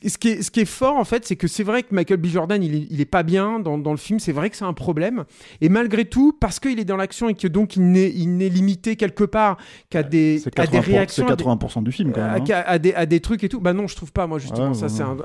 [0.04, 2.18] Ce qui, est, ce qui est fort, en fait, c'est que c'est vrai que Michael
[2.18, 2.26] B.
[2.26, 4.20] Jordan, il est, il est pas bien dans, dans le film.
[4.20, 5.24] C'est vrai que c'est un problème.
[5.60, 8.48] Et malgré tout, parce qu'il est dans l'action et que donc il n'est, il n'est
[8.48, 9.56] limité quelque part
[9.88, 11.26] qu'à des, C'est à des 80%, réactions.
[11.26, 12.42] c'est à des- 80% du film quand même.
[12.42, 12.62] hein.
[12.66, 13.60] à des, à des trucs et tout.
[13.60, 14.68] Bah non, je trouve pas, moi, justement.
[14.68, 15.16] Ouais, ça, ouais, c'est un-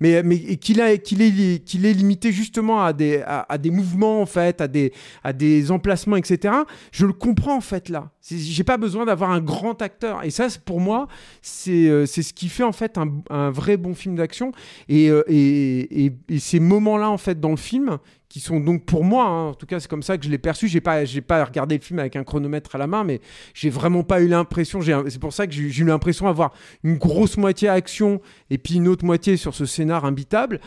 [0.00, 0.22] mais
[0.56, 4.26] qu'il a- qu'il est, qu'il est limité justement à des, à, à des mouvements, en
[4.26, 6.54] fait, à des, à des emplacements, etc.
[6.92, 8.10] Je le comprends, en fait, là.
[8.20, 10.24] C'est- J'ai pas besoin d'avoir un grand acteur.
[10.24, 11.08] Et ça, pour moi,
[11.42, 14.52] c'est euh, c'est ce qui fait, en fait, un, un vrai bon film d'action.
[14.88, 17.98] Et, euh, et, ces moments-là, en fait, dans le film,
[18.28, 20.38] qui sont donc pour moi, hein, en tout cas, c'est comme ça que je l'ai
[20.38, 20.66] perçu.
[20.66, 23.20] J'ai pas, j'ai pas regardé le film avec un chronomètre à la main, mais
[23.54, 24.80] j'ai vraiment pas eu l'impression.
[24.82, 28.74] C'est pour ça que j'ai j'ai eu l'impression d'avoir une grosse moitié action et puis
[28.74, 30.60] une autre moitié sur ce scénar imbitable.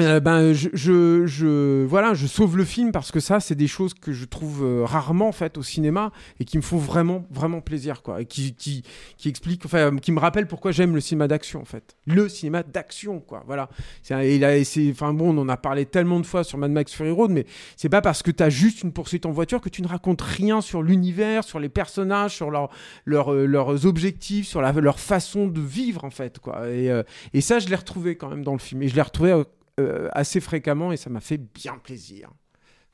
[0.00, 3.66] Euh, ben je, je, je- voilà je sauve le film parce que ça c'est des
[3.66, 7.24] choses que je trouve euh, rarement en fait au cinéma et qui me font vraiment
[7.32, 8.20] vraiment plaisir quoi.
[8.20, 8.84] Et qui qui,
[9.16, 11.96] qui expliquent enfin qui me rappellent pourquoi j'aime le cinéma d'action en fait.
[12.06, 13.68] Le cinéma d'action quoi voilà.
[14.02, 16.70] C'est et là, c'est enfin bon on en a parlé tellement de fois sur Mad
[16.70, 17.44] Max Fury Road mais
[17.76, 20.22] c'est pas parce que tu as juste une poursuite en voiture que tu ne racontes
[20.22, 22.68] rien sur l'univers sur les personnages sur leur,
[23.04, 26.68] leur, euh, leurs objectifs sur la, leur façon de vivre en fait quoi.
[26.68, 27.02] Et, euh,
[27.34, 28.82] et ça je l'ai retrouvé quand même dans le film.
[28.82, 29.42] Et je l'ai retrouvé
[29.78, 32.30] euh, assez fréquemment et ça m'a fait bien plaisir.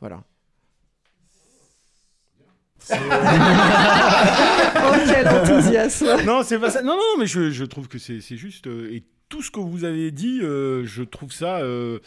[0.00, 0.22] Voilà.
[2.90, 2.94] Oh,
[5.06, 6.82] quel enthousiasme non, c'est pas ça.
[6.82, 8.66] Non, non, mais je, je trouve que c'est c'est juste.
[8.66, 11.98] euh, et tout ce que vous avez dit, euh, je trouve ça euh,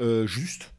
[0.00, 0.72] euh, juste.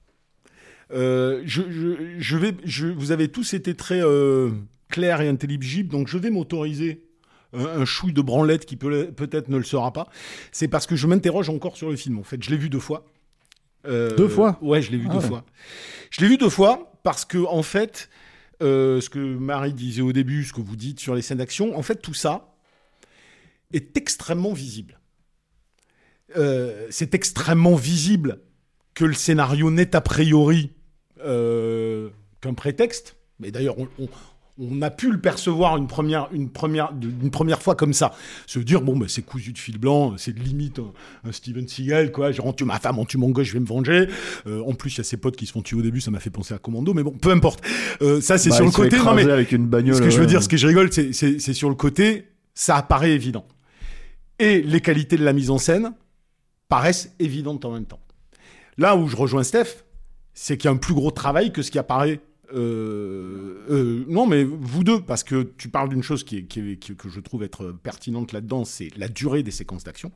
[0.91, 4.51] Euh, je, je, je vais, je, vous avez tous été très euh,
[4.89, 7.03] clairs et intelligibles, donc je vais m'autoriser
[7.53, 10.07] un, un chouille de branlette qui peut- peut-être ne le sera pas.
[10.51, 12.17] C'est parce que je m'interroge encore sur le film.
[12.19, 13.05] En fait, je l'ai vu deux fois.
[13.87, 15.27] Euh, Deux fois Ouais, je l'ai vu Ah deux ouais.
[15.27, 15.45] fois.
[16.11, 18.09] Je l'ai vu deux fois parce que, en fait,
[18.61, 21.77] euh, ce que Marie disait au début, ce que vous dites sur les scènes d'action,
[21.77, 22.53] en fait, tout ça
[23.73, 24.99] est extrêmement visible.
[26.35, 28.39] Euh, c'est extrêmement visible
[28.93, 30.71] que le scénario n'est a priori
[31.23, 32.09] euh,
[32.41, 33.15] qu'un prétexte.
[33.39, 34.09] Mais d'ailleurs, on, on-
[34.59, 36.91] on a pu le percevoir une première, une première,
[37.21, 38.13] une première fois comme ça.
[38.47, 40.91] Se dire, bon, bah, c'est cousu de fil blanc, c'est limite un,
[41.29, 42.31] un Steven Seagal, quoi.
[42.31, 44.07] Genre, on tue ma femme, on tue mon gars, je vais me venger.
[44.47, 46.09] Euh, en plus, il y a ses potes qui se font tuer au début, ça
[46.11, 47.63] m'a fait penser à Commando, mais bon, peu importe.
[48.01, 48.97] Euh, ça, c'est Bah, sur le côté.
[48.97, 50.27] Non, mais avec une bagnole, ce que je veux ouais.
[50.27, 53.45] dire, ce que je rigole, c'est- c'est c'est sur le côté, ça apparaît évident.
[54.39, 55.93] Et les qualités de la mise en scène
[56.69, 57.99] paraissent évidentes en même temps.
[58.77, 59.83] Là où je rejoins Steph,
[60.33, 62.19] c'est qu'il y a un plus gros travail que ce qui apparaît.
[62.53, 67.19] Euh, euh, non, mais vous deux, parce que tu parles d'une chose qui que je
[67.19, 70.11] trouve être pertinente là-dedans, c'est la durée des séquences d'action.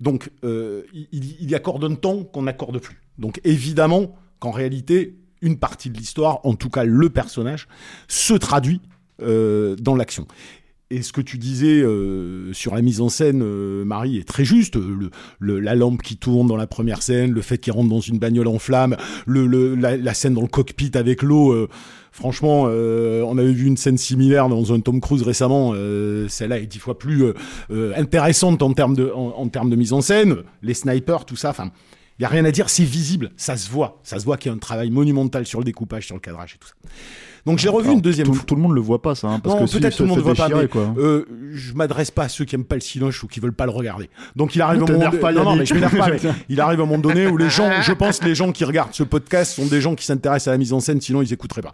[0.00, 3.00] Donc, euh, il, il accorde un temps qu'on n'accorde plus.
[3.18, 7.68] Donc, évidemment qu'en réalité, une partie de l'histoire, en tout cas le personnage,
[8.08, 8.80] se traduit
[9.18, 10.26] dans l'action.
[10.90, 14.44] Et ce que tu disais euh, sur la mise en scène, euh, Marie, est très
[14.44, 14.76] juste.
[14.76, 18.00] Le, le- la lampe qui tourne dans la première scène, le fait qu'il rentre dans
[18.00, 21.52] une bagnole en flammes, le, la, la scène dans le cockpit avec l'eau.
[21.52, 21.68] euh,
[22.12, 25.72] franchement, euh, on avait vu une scène similaire dans un Tom Cruise récemment.
[25.74, 27.32] euh, Celle-là est dix fois plus euh,
[27.70, 30.36] euh, intéressante en termes de, en termes de mise en scène.
[30.62, 31.50] Les snipers, tout ça.
[31.50, 31.72] Enfin,
[32.18, 32.68] il y a rien à dire.
[32.68, 34.00] C'est visible, ça se voit.
[34.04, 36.54] Ça se voit qu'il y a un travail monumental sur le découpage, sur le cadrage
[36.54, 36.74] et tout ça.
[37.46, 38.44] Donc j'ai revu Alors, une deuxième tout, fois.
[38.46, 40.02] Tout le monde le voit pas ça, hein, parce non, que si, peut-être il tout
[40.04, 40.94] le monde ne fait voit pas, mais quoi.
[40.96, 43.66] euh, je m'adresse pas à ceux qui aiment pas le cinoche ou qui veulent pas
[43.66, 44.08] le regarder.
[44.34, 45.68] Donc il arrive un moment pas, non, non, mais Yannick.
[45.68, 48.34] je m'énerve pas, mais il arrive un moment donné où les gens, je pense, les
[48.34, 51.00] gens qui regardent ce podcast sont des gens qui s'intéressent à la mise en scène,
[51.00, 51.72] sinon ils écouteraient pas.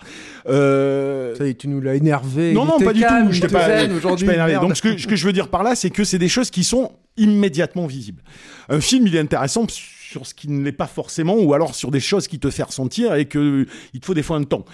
[0.48, 2.52] Euh, Ça y est, tu nous l'as énervé.
[2.52, 3.06] non, non, pas du tout.
[3.30, 4.54] Je t'ai pas, énervé.
[4.54, 6.50] Donc, ce que, ce que je veux dire par là, c'est que c'est des choses
[6.50, 8.22] qui sont immédiatement visibles.
[8.68, 9.66] Un film, il est intéressant
[10.10, 12.64] sur ce qui ne l'est pas forcément, ou alors sur des choses qui te fait
[12.64, 14.64] ressentir et que il te faut des fois un temps.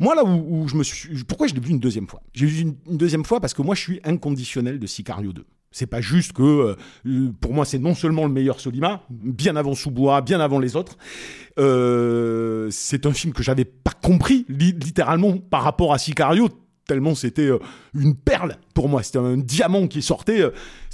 [0.00, 2.22] Moi, là où, je me suis, pourquoi je l'ai vu une deuxième fois?
[2.32, 5.44] J'ai vu une, deuxième fois parce que moi, je suis inconditionnel de Sicario 2.
[5.70, 9.74] C'est pas juste que, euh, pour moi, c'est non seulement le meilleur Solima, bien avant
[9.74, 10.96] Sous-Bois, bien avant les autres.
[11.58, 16.48] Euh, c'est un film que j'avais pas compris, li- littéralement, par rapport à Sicario,
[16.86, 17.58] tellement c'était euh,
[17.94, 19.02] une perle pour moi.
[19.02, 20.42] C'était un diamant qui sortait.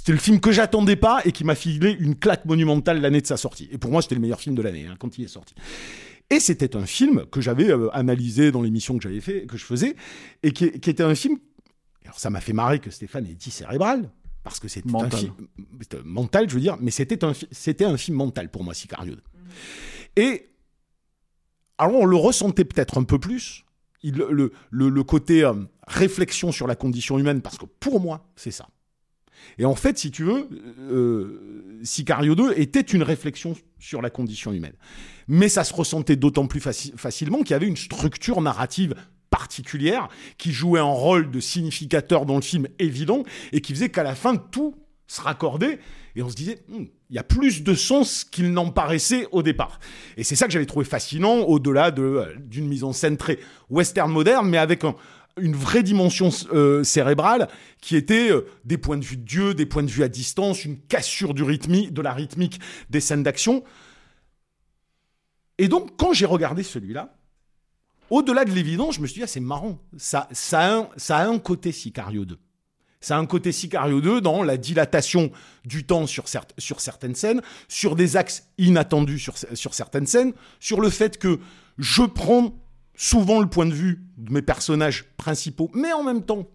[0.03, 3.25] C'était le film que j'attendais pas et qui m'a filé une claque monumentale l'année de
[3.25, 3.69] sa sortie.
[3.71, 5.55] Et pour moi, c'était le meilleur film de l'année hein, quand il est sorti.
[6.29, 9.63] Et c'était un film que j'avais euh, analysé dans l'émission que j'avais fait, que je
[9.63, 9.95] faisais,
[10.43, 11.37] et qui, qui était un film.
[12.03, 14.11] Alors ça m'a fait marrer que Stéphane ait dit cérébral,
[14.43, 15.33] parce que c'était un film
[16.03, 19.15] mental, je veux dire, mais c'était un, fi- c'était un film mental pour moi, Sicario.
[19.15, 19.21] 2.
[20.17, 20.49] Et
[21.77, 23.63] alors on le ressentait peut-être un peu plus,
[24.01, 25.53] il- le, le, le côté euh,
[25.87, 28.67] réflexion sur la condition humaine, parce que pour moi, c'est ça.
[29.57, 30.47] Et en fait, si tu veux,
[30.91, 34.73] euh, Sicario 2 était une réflexion sur la condition humaine.
[35.27, 38.95] Mais ça se ressentait d'autant plus faci- facilement qu'il y avait une structure narrative
[39.29, 44.03] particulière qui jouait un rôle de significateur dans le film évident et qui faisait qu'à
[44.03, 44.75] la fin tout
[45.07, 45.79] se raccordait
[46.15, 49.43] et on se disait Hmm, il y a plus de sens qu'il n'en paraissait au
[49.43, 49.79] départ.
[50.17, 53.39] Et c'est ça que j'avais trouvé fascinant au-delà de, euh, d'une mise en scène très
[53.69, 54.95] western moderne mais avec un-
[55.39, 57.47] une vraie dimension euh, cérébrale
[57.81, 60.65] qui était euh, des points de vue de Dieu, des points de vue à distance,
[60.65, 63.63] une cassure de la rythmique des scènes d'action.
[65.57, 67.15] Et donc, quand j'ai regardé celui-là,
[68.09, 69.79] au-delà de l'évidence, je me suis dit, ah, c'est marrant.
[69.97, 72.37] Ça, ça, a un, côté Sicario 2.
[73.01, 75.31] Ça a un côté Sicario 2 dans la dilatation
[75.65, 76.25] du temps sur,
[76.57, 81.39] sur certaines scènes, sur des axes inattendus sur, sur certaines scènes, sur le fait que
[81.77, 82.53] je prends
[82.95, 86.47] souvent le point de vue de mes personnages principaux, mais en même temps,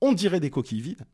[0.00, 1.06] on dirait des coquilles vides.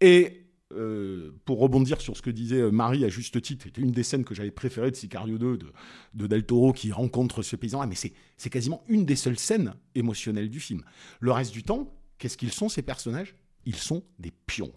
[0.00, 3.92] Et euh, pour rebondir sur ce que disait euh, Marie à juste titre, c'était une
[3.92, 5.72] des scènes que j'avais préférées de Sicario 2 de,
[6.14, 7.80] de Del Toro qui rencontre ce paysan.
[7.80, 10.82] Ah, mais c'est quasiment une des seules scènes émotionnelles du film.
[11.20, 13.36] Le reste du temps, qu'est-ce qu'ils sont ces personnages?
[13.66, 14.72] Ils sont des pions.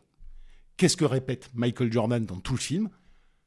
[0.76, 2.90] Qu'est-ce que répète Michael Jordan dans tout le film?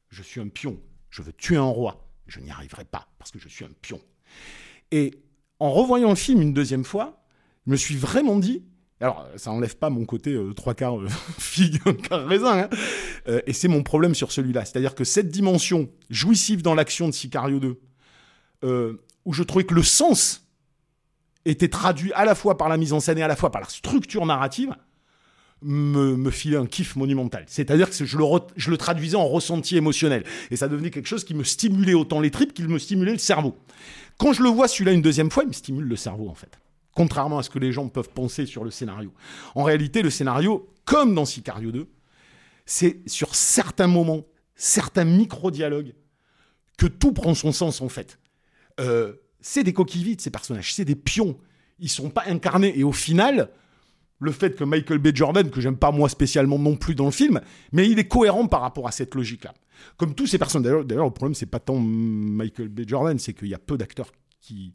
[0.09, 0.81] Je suis un pion.
[1.09, 2.11] Je veux tuer un roi.
[2.27, 4.01] Je n'y arriverai pas parce que je suis un pion.
[4.91, 5.13] Et
[5.59, 7.23] en revoyant le film une deuxième fois,
[7.65, 8.63] je me suis vraiment dit,
[8.99, 11.07] alors ça enlève pas mon côté euh, trois quarts euh,
[11.39, 12.69] figue, un quart raisin, hein.
[13.27, 14.65] Euh, et c'est mon problème sur celui-là.
[14.65, 17.79] C'est-à-dire que cette dimension jouissive dans l'action de Sicario 2,
[18.63, 20.47] euh, où je trouvais que le sens
[21.45, 23.61] était traduit à la fois par la mise en scène et à la fois par
[23.61, 24.75] la structure narrative,
[25.63, 27.43] me, filait un kiff monumental.
[27.47, 30.23] C'est-à-dire que je le traduisais en ressenti émotionnel.
[30.49, 33.19] Et ça devenait quelque chose qui me stimulait autant les tripes qu'il me stimulait le
[33.19, 33.55] cerveau.
[34.17, 36.59] Quand je le vois celui-là une deuxième fois, il me stimule le cerveau en fait.
[36.93, 39.13] Contrairement à ce que les gens peuvent penser sur le scénario.
[39.55, 41.87] En réalité, le scénario, comme dans Sicario 2,
[42.65, 45.93] c'est sur certains moments, certains micro-dialogues,
[46.77, 48.19] que tout prend son sens en fait.
[48.79, 51.37] Euh, c'est des coquilles ces personnages, c'est des pions.
[51.79, 52.77] Ils sont pas incarnés.
[52.77, 53.49] Et au final,
[54.21, 55.09] le fait que Michael B.
[55.13, 57.41] Jordan, que j'aime pas moi spécialement non plus dans le film,
[57.73, 59.53] mais il est cohérent par rapport à cette logique-là.
[59.97, 60.61] Comme tous ces personnes.
[60.61, 62.81] D'ailleurs, d'ailleurs, le problème, c'est pas tant Michael B.
[62.87, 64.73] Jordan, c'est qu'il y a peu d'acteurs qui,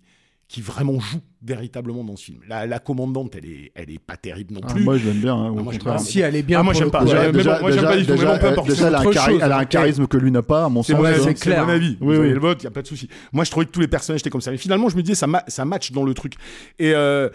[0.49, 2.39] qui vraiment jouent véritablement dans ce film.
[2.49, 4.83] La, la commandante, elle est, elle est pas terrible non Ah, plus.
[4.83, 5.99] moi, je l'aime bien, hein, Ah, moi, pas.
[5.99, 7.07] Si, elle est bien Ah, moi, j'aime pas.
[7.07, 8.69] J'ai- mais bon, moi, j'aime pas du tout, mais déjà, bon, peu importe.
[8.69, 9.41] déjà, elle a un, chose.
[9.43, 11.07] elle a un charisme que lui n'a pas, à mon C'est sens.
[11.07, 11.13] hein.
[11.19, 11.65] c'est c'est clair.
[11.67, 11.97] mon avis.
[12.01, 12.31] Oui, Vous oui.
[12.33, 13.09] le vote, il n'y a pas de souci.
[13.33, 14.51] Moi, je trouvais que tous les personnages étaient comme ça.
[14.51, 16.35] Mais finalement, je me disais, ça, ma- ça match dans le truc.
[16.81, 17.29] Et, euh,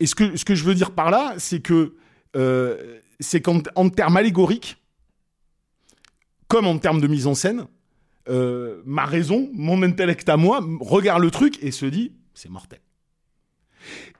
[0.00, 1.94] et ce, que, ce que je veux dire par là, c'est que
[2.36, 4.76] euh, c'est qu'en en termes allégoriques,
[6.48, 7.66] comme en termes de mise en scène,
[8.28, 12.80] euh, ma raison, mon intellect à moi, regarde le truc et se dit, c'est mortel.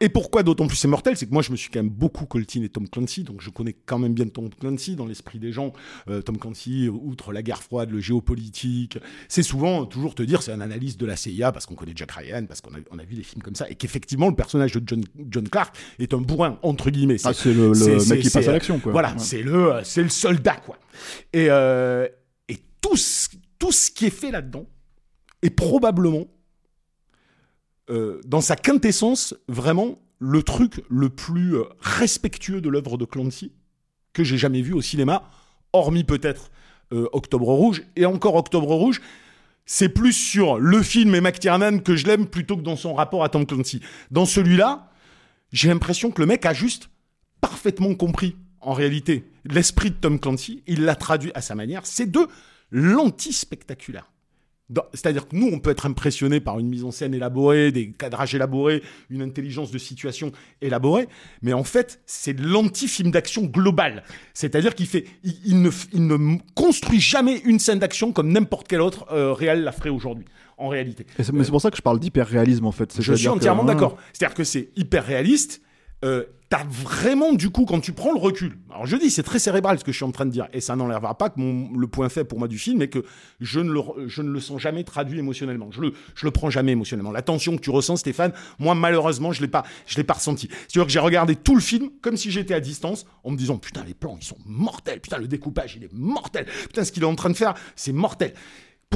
[0.00, 2.26] Et pourquoi d'autant plus c'est mortel C'est que moi, je me suis quand même beaucoup
[2.26, 5.72] coltiné Tom Clancy, donc je connais quand même bien Tom Clancy dans l'esprit des gens.
[6.08, 8.98] Euh, Tom Clancy, outre la guerre froide, le géopolitique,
[9.28, 12.12] c'est souvent toujours te dire c'est un analyste de la CIA parce qu'on connaît Jack
[12.12, 14.72] Ryan, parce qu'on a, on a vu des films comme ça, et qu'effectivement, le personnage
[14.72, 17.16] de John, John Clark est un bourrin, entre guillemets.
[17.24, 18.92] Ah, c'est le- le c'est- mec c'est- qui passe c'est- à l'action, quoi.
[18.92, 19.18] Voilà, Ouais.
[19.18, 20.78] c'est le, c'est le soldat, quoi.
[21.32, 22.06] Et, euh,
[22.48, 24.66] et tout, ce, tout ce qui est fait là-dedans
[25.42, 26.26] est probablement
[27.90, 33.52] euh, dans sa quintessence, vraiment le truc le plus euh, respectueux de l'œuvre de Clancy
[34.12, 35.30] que j'ai jamais vu au cinéma,
[35.72, 36.50] hormis peut-être
[36.92, 37.82] euh, Octobre Rouge.
[37.96, 39.00] Et encore Octobre Rouge,
[39.66, 43.22] c'est plus sur le film et McTiernan que je l'aime plutôt que dans son rapport
[43.24, 43.80] à Tom Clancy.
[44.10, 44.90] Dans celui-là,
[45.52, 46.88] j'ai l'impression que le mec a juste
[47.40, 50.62] parfaitement compris, en réalité, l'esprit de Tom Clancy.
[50.66, 51.84] Il l'a traduit à sa manière.
[51.84, 52.26] C'est de
[52.70, 54.10] l'anti-spectaculaire.
[54.94, 58.34] C'est-à-dire que nous, on peut être impressionné par une mise en scène élaborée, des cadrages
[58.34, 61.08] élaborés, une intelligence de situation élaborée,
[61.40, 64.02] mais en fait, c'est l'anti-film d'action global.
[64.34, 68.66] C'est-à-dire qu'il fait, il, il ne, il ne construit jamais une scène d'action comme n'importe
[68.66, 70.24] quel autre euh, réel la ferait aujourd'hui,
[70.58, 71.06] en réalité.
[71.18, 73.00] Et mais c'est pour ça que je parle d'hyper réalisme en fait.
[73.00, 73.96] Je suis entièrement hein, d'accord.
[74.12, 75.62] C'est-à-dire que c'est hyper réaliste.
[76.04, 78.56] Euh, T'as vraiment, du coup, quand tu prends le recul.
[78.70, 80.46] Alors, je dis, c'est très cérébral ce que je suis en train de dire.
[80.52, 83.04] Et ça n'enlèvera pas que mon, le point fait pour moi du film est que
[83.40, 85.72] je ne, le, je ne le sens jamais traduit émotionnellement.
[85.72, 87.10] Je le, je le prends jamais émotionnellement.
[87.10, 90.48] La tension que tu ressens, Stéphane, moi, malheureusement, je l'ai pas, je l'ai pas ressenti.
[90.68, 93.58] C'est-à-dire que j'ai regardé tout le film comme si j'étais à distance en me disant,
[93.58, 95.00] putain, les plans, ils sont mortels.
[95.00, 96.46] Putain, le découpage, il est mortel.
[96.68, 98.34] Putain, ce qu'il est en train de faire, c'est mortel.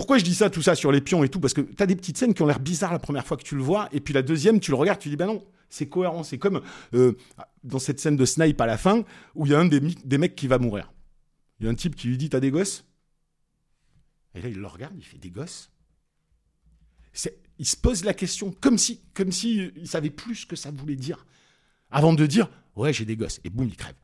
[0.01, 1.41] Pourquoi je dis ça, tout ça sur les pions et tout?
[1.41, 3.55] Parce que t'as des petites scènes qui ont l'air bizarres la première fois que tu
[3.55, 6.23] le vois, et puis la deuxième, tu le regardes, tu dis, ben non, c'est cohérent.
[6.23, 6.63] C'est comme
[6.95, 7.19] euh,
[7.65, 10.37] dans cette scène de snipe à la fin, où il y a un des, mecs
[10.37, 10.91] qui va mourir.
[11.59, 12.87] Il y a un type qui lui dit, t'as des gosses?
[14.35, 15.71] Et là, il le regarde, il fait des gosses?
[17.59, 20.57] Il se pose la question, comme si, comme si euh, il savait plus ce que
[20.57, 21.27] ça voulait dire,
[21.91, 23.97] avant de dire, ouais, j'ai des gosses, et boum, il crève.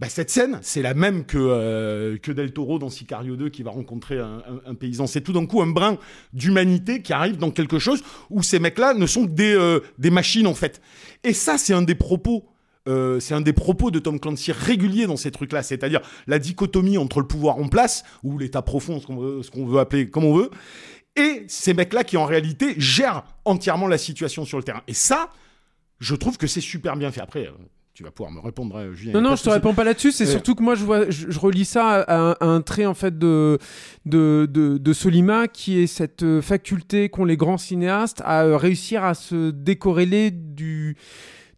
[0.00, 3.62] Bah, cette scène, c'est la même que, euh, que Del Toro dans Sicario 2 qui
[3.62, 5.06] va rencontrer un, paysan.
[5.06, 5.98] C'est tout d'un coup un brin
[6.32, 10.10] d'humanité qui arrive dans quelque chose où ces mecs-là ne sont que des, euh, des
[10.10, 10.80] machines en fait.
[11.22, 12.44] Et ça, c'est un des propos.
[12.88, 16.98] euh, c'est un des propos de Tom Clancy réguliers dans ces trucs-là, c'est-à-dire la dichotomie
[16.98, 20.34] entre le pouvoir en place, ou l'état profond, ce qu'on veut, veut appeler comme on
[20.34, 20.50] veut,
[21.16, 24.82] et ces mecs-là qui en réalité gèrent entièrement la situation sur le terrain.
[24.88, 25.30] Et ça,
[26.00, 27.20] je trouve que c'est super bien fait.
[27.20, 27.48] Après,
[27.94, 29.12] tu vas pouvoir me répondre, euh, Julien.
[29.12, 30.10] Non, non, je te réponds pas là-dessus.
[30.10, 32.86] C'est surtout que moi, je, vois, je, je relis ça à, un- à un trait
[32.86, 33.58] en fait de,
[34.04, 38.56] de, de, de Solima, qui est cette euh, faculté qu'ont les grands cinéastes à euh,
[38.56, 40.96] réussir à se décorréler du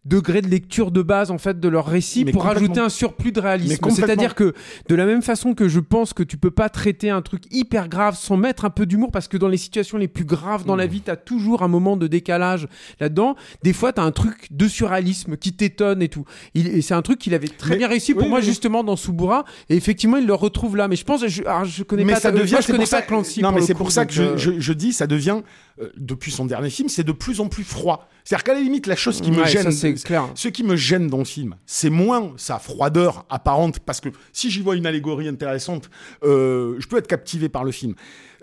[0.07, 3.31] degré de lecture de base en fait de leur récit Mais pour rajouter un surplus
[3.31, 3.89] de réalisme.
[3.91, 4.53] C'est-à-dire que
[4.87, 7.89] de la même façon que je pense que tu peux pas traiter un truc hyper
[7.89, 10.75] grave sans mettre un peu d'humour parce que dans les situations les plus graves dans
[10.75, 10.79] Mmh.
[10.79, 12.67] la vie, tu as toujours un moment de décalage
[12.99, 13.35] là-dedans.
[13.63, 16.23] Des fois, tu as un truc de surréalisme qui t'étonne et tout.
[16.53, 18.45] Il- et c'est un truc qu'il avait très Mais- bien réussi pour oui, moi oui.
[18.45, 21.83] justement dans Subura et effectivement, il le retrouve là mais je pense je, alors, je
[21.83, 23.91] connais mais pas ça devient moi, je connais pas ça- Clancy non mais c'est pour
[23.91, 25.41] ça que je, euh, je- je dis ça devient
[25.79, 28.53] euh, depuis son dernier film c'est de plus en plus froid c'est à dire qu'à
[28.53, 30.29] la limite la chose qui me gêne ça, c'est clair.
[30.35, 34.49] ce qui me gêne dans le film c'est moins sa froideur apparente parce que si
[34.51, 35.89] j'y vois une allégorie intéressante
[36.23, 37.93] euh, je peux être captivé par le film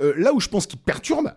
[0.00, 1.30] Euh, là où je pense qu'il perturbe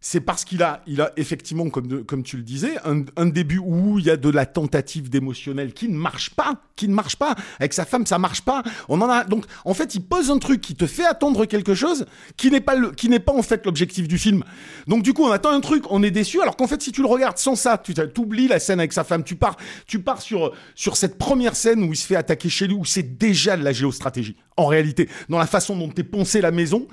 [0.00, 3.98] c'est parce qu'il a, il a effectivement, comme, comme tu le disais, un, début où
[3.98, 7.34] il y a de la tentative d'émotionnel qui ne marche pas, qui ne marche pas.
[7.58, 8.62] Avec sa femme, ça marche pas.
[8.88, 11.74] On en a donc, en fait, il pose un truc qui te fait attendre quelque
[11.74, 12.06] chose
[12.36, 14.44] qui n'est pas le, qui n'est pas en fait l'objectif du film.
[14.86, 16.40] Donc du coup, on attend un truc, on est déçu.
[16.40, 19.02] Alors qu'en fait, si tu le regardes sans ça, tu t'oublies la scène avec sa
[19.02, 19.24] femme.
[19.24, 19.56] Tu pars,
[19.86, 22.84] tu pars sur sur cette première scène où il se fait attaquer chez lui, où
[22.84, 24.36] c'est déjà de la géostratégie.
[24.56, 26.86] En réalité, dans la façon dont est poncée la maison,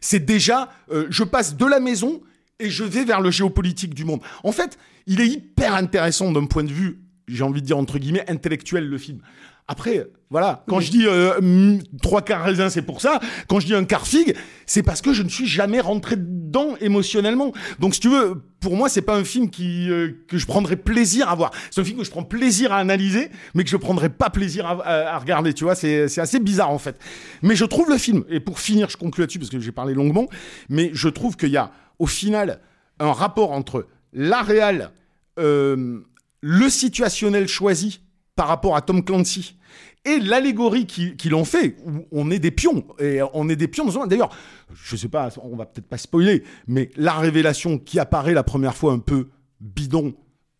[0.00, 2.20] c'est déjà, euh, je passe de la maison
[2.60, 4.20] et je vais vers le géopolitique du monde.
[4.44, 7.98] En fait, il est hyper intéressant d'un point de vue, j'ai envie de dire entre
[7.98, 9.20] guillemets, intellectuel le film.
[9.68, 13.20] Après, voilà, quand je dis euh, trois quarts raisin, c'est pour ça.
[13.48, 14.34] Quand je dis un quart figue,
[14.66, 17.52] c'est parce que je ne suis jamais rentré dedans émotionnellement.
[17.78, 20.76] Donc, si tu veux, pour moi, c'est pas un film qui euh, que je prendrais
[20.76, 21.52] plaisir à voir.
[21.70, 24.66] C'est un film que je prends plaisir à analyser, mais que je prendrais pas plaisir
[24.66, 25.54] à, à- à regarder.
[25.54, 26.98] Tu vois, c'est c'est assez bizarre en fait.
[27.42, 28.24] Mais je trouve le film.
[28.28, 30.26] Et pour finir, je conclue là-dessus parce que j'ai parlé longuement.
[30.68, 32.60] Mais je trouve qu'il y a, au final,
[32.98, 34.90] un rapport entre la réal,
[35.38, 36.00] euh,
[36.40, 38.00] le situationnel choisi
[38.36, 39.56] par rapport à Tom Clancy
[40.04, 43.68] et l'allégorie qui- qu'ils ont fait, où on est des pions, et on est des
[43.68, 43.86] pions.
[44.06, 44.34] D'ailleurs,
[44.74, 48.74] je sais pas, on va peut-être pas spoiler, mais la révélation qui apparaît la première
[48.74, 49.28] fois un peu
[49.60, 50.14] bidon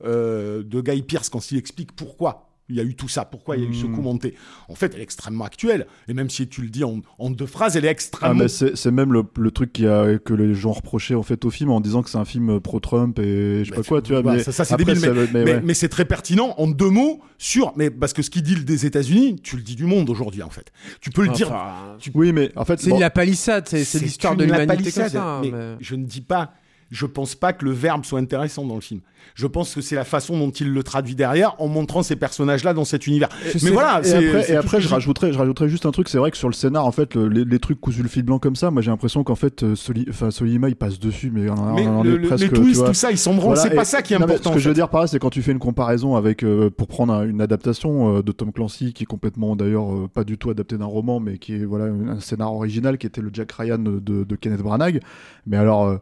[0.04, 3.56] euh, de Guy Pierce quand il explique pourquoi il y a eu tout ça, pourquoi
[3.56, 4.34] il y a eu ce coup monté?
[4.68, 7.46] En fait, elle est extrêmement actuelle, et même si tu le dis en, en deux
[7.46, 8.34] phrases, elle est Ah, extrêmement...
[8.34, 11.50] mais c'est même le, le truc qui a, que les gens reprochaient en fait au
[11.50, 14.22] film en disant que c'est un film pro-Trump et je sais pas quoi, tu vois.
[14.22, 15.60] Voilà, mais ça, ça, c'est débile, mais, ça- mais mais- ouais.
[15.62, 17.72] mais c'est très pertinent en deux mots sur.
[17.76, 20.42] Mais parce que ce qui dit le des États-Unis, tu le dis du monde aujourd'hui
[20.42, 20.72] en fait.
[21.00, 21.52] Tu peux le dire.
[21.98, 25.42] Tu- Oui, mais en fait, c'est bon, la palissade, c'est l'histoire de l'humanité hein,
[25.80, 26.52] je ne dis pas.
[26.94, 29.00] Je pense pas que le verbe soit intéressant dans le film.
[29.34, 32.74] Je pense que c'est la façon dont il le traduit derrière en montrant ces personnages-là
[32.74, 33.30] dans cet univers.
[33.46, 36.30] Je mais voilà, Et après, et je, rajouterais, je rajouterais juste un truc, c'est vrai
[36.30, 38.56] que sur le scénar, en fait, le- les, les trucs cousus le fil blanc comme
[38.56, 41.74] ça, moi j'ai l'impression qu'en fait, euh, Soli, Solima il passe dessus, mais on, en-
[41.74, 42.42] Mais on en le- est le- presque.
[42.42, 42.88] les tu twists, vois.
[42.88, 43.54] tout ça, ils s'en branlent.
[43.54, 44.50] Voilà, c'est pas et- ça qui est non, important.
[44.50, 46.42] Ce que en je veux dire par là, c'est quand tu fais une comparaison avec,
[46.42, 50.08] euh, pour prendre un- une adaptation euh, de Tom Clancy, qui est complètement d'ailleurs euh,
[50.12, 53.22] pas du tout adapté d'un roman, mais qui est voilà un scénar original, qui était
[53.22, 55.00] le Jack Ryan de, de Kenneth Branagh.
[55.46, 55.98] Mais alors.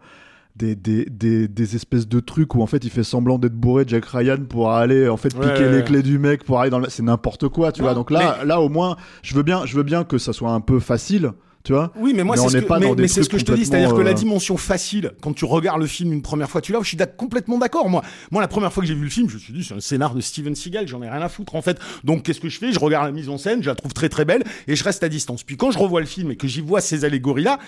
[0.57, 3.85] Des, des, des, des espèces de trucs où en fait il fait semblant d'être bourré
[3.87, 5.85] Jack Ryan pour aller en fait Ouais, piquer ouais, les ouais.
[5.85, 6.89] clés du mec pour aller dans le...
[6.91, 9.65] c'est n'importe quoi tu Non, vois donc là mais- là au moins je veux bien
[9.65, 12.49] je veux bien que ça soit un peu facile tu vois Oui, mais moi, c'est
[12.49, 15.33] ce que, mais, ce que je te dis, c'est-à-dire que la euh, dimension facile, quand
[15.35, 17.89] tu regardes le film une première fois, tu l'as, je suis complètement d'accord.
[17.91, 19.75] Moi, moi, la première fois que j'ai vu le film, je me suis dit, c'est
[19.75, 21.79] un scénar de Steven Seagal, j'en ai rien à foutre, en fait.
[22.03, 22.73] Donc, qu'est-ce que je fais?
[22.73, 25.03] Je regarde la mise en scène, je la trouve très très belle, et je reste
[25.03, 25.43] à distance.
[25.43, 27.59] Puis quand je revois le film et que j'y vois ces allégories-là,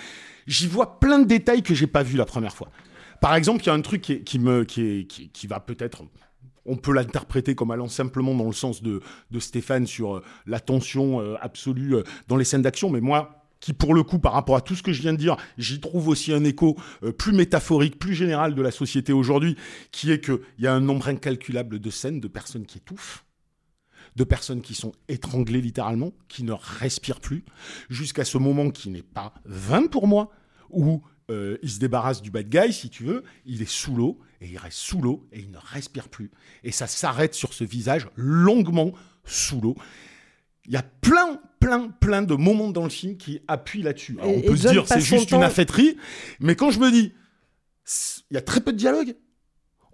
[0.47, 2.69] j'y vois plein de détails que j'ai pas vus la première fois.
[3.21, 6.03] Par exemple, il y a un truc qui, me, qui, est- qui, qui va peut-être
[6.65, 9.01] on peut l'interpréter comme allant simplement dans le sens de,
[9.31, 11.95] de Stéphane sur euh, la tension euh, absolue
[12.29, 14.83] dans les scènes d'action, mais moi, qui pour le coup, par rapport à tout ce
[14.83, 18.55] que je viens de dire, j'y trouve aussi un écho euh, plus métaphorique, plus général
[18.55, 19.55] de la société aujourd'hui,
[19.93, 23.23] qui est qu'il y a un nombre incalculable de scènes de personnes qui étouffent,
[24.17, 27.45] de personnes qui sont étranglées littéralement, qui ne respirent plus,
[27.89, 30.29] jusqu'à ce moment qui n'est pas vain pour moi,
[30.69, 34.19] où euh, il se débarrasse du bad guy, si tu veux, il est sous l'eau,
[34.41, 36.31] et il reste sous l'eau, et il ne respire plus.
[36.65, 38.91] Et ça s'arrête sur ce visage longuement
[39.23, 39.77] sous l'eau.
[40.65, 44.17] Il y a plein, plein, plein de moments dans le film qui appuient là-dessus.
[44.19, 45.97] Alors, on peut se dire c'est juste une affaîtrie,
[46.39, 47.13] mais quand je me dis,
[48.31, 49.15] il y a très peu de dialogue,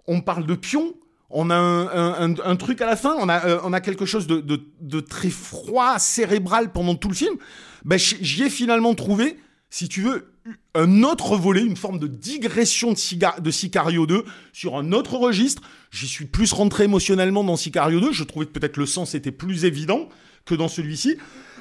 [0.06, 0.94] on parle de pion,
[1.30, 3.80] on a un, un- un- un truc à la fin, on a, euh, on a
[3.80, 7.36] quelque chose de, de- de très froid, cérébral pendant tout le film,
[7.84, 9.36] ben, j'y ai finalement trouvé,
[9.70, 10.26] si tu veux,
[10.74, 15.62] un autre volet, une forme de digression de, de Sicario 2 sur un autre registre.
[15.90, 18.12] J'y suis plus rentré émotionnellement dans Sicario 2.
[18.12, 20.08] Je trouvais que peut-être le sens était plus évident
[20.50, 21.16] que dans celui-ci.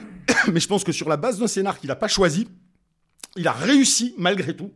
[0.51, 2.47] Mais je pense que sur la base d'un scénar qu'il n'a pas choisi,
[3.37, 4.71] il a réussi, malgré tout,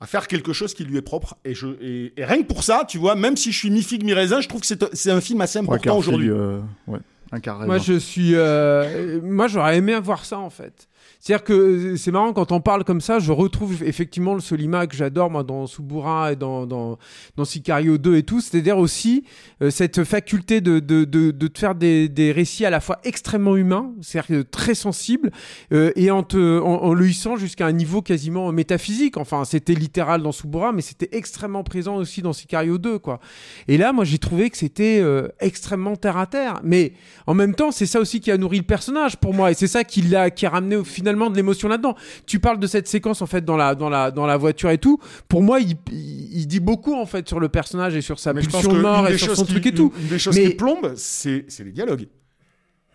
[0.00, 1.36] à faire quelque chose qui lui est propre.
[1.44, 4.04] Et, je, et, et rien que pour ça, tu vois, même si je suis mi-figue,
[4.04, 6.30] mi-raisin, je trouve que c'est un film assez important aujourd'hui.
[6.30, 6.98] euh, ouais,
[7.30, 8.34] un quart Moi, je suis.
[8.34, 10.88] euh, Moi, j'aurais aimé avoir ça en fait.
[11.22, 14.88] C'est-à-dire que euh, c'est marrant quand on parle comme ça, je retrouve effectivement le Solima
[14.88, 16.98] que j'adore moi dans Subura et dans, dans,
[17.36, 18.40] dans Sicario 2 et tout.
[18.40, 19.22] C'est-à-dire aussi
[19.62, 22.98] euh, cette faculté de, de, de, de te faire des, des récits à la fois
[23.04, 25.30] extrêmement humains, c'est-à-dire très sensibles,
[25.72, 29.16] euh, et en, te, en, en le hissant jusqu'à un niveau quasiment métaphysique.
[29.16, 33.20] Enfin, c'était littéral dans Subura, mais c'était extrêmement présent aussi dans Sicario 2, quoi.
[33.68, 36.60] Et là, moi, j'ai trouvé que c'était euh, extrêmement terre à terre.
[36.64, 36.94] Mais
[37.28, 39.68] en même temps, c'est ça aussi qui a nourri le personnage pour moi, et c'est
[39.68, 41.94] ça qui l'a qui a ramené au final de l'émotion là-dedans.
[42.26, 44.78] Tu parles de cette séquence en fait dans la dans la dans la voiture et
[44.78, 44.98] tout.
[45.28, 48.32] Pour moi, il, il, il dit beaucoup en fait sur le personnage et sur sa
[48.34, 49.92] pulsion de mort et sur son qui- truc et tout.
[50.00, 52.06] Une des choses Mais- qui plombe, c'est c'est les dialogues.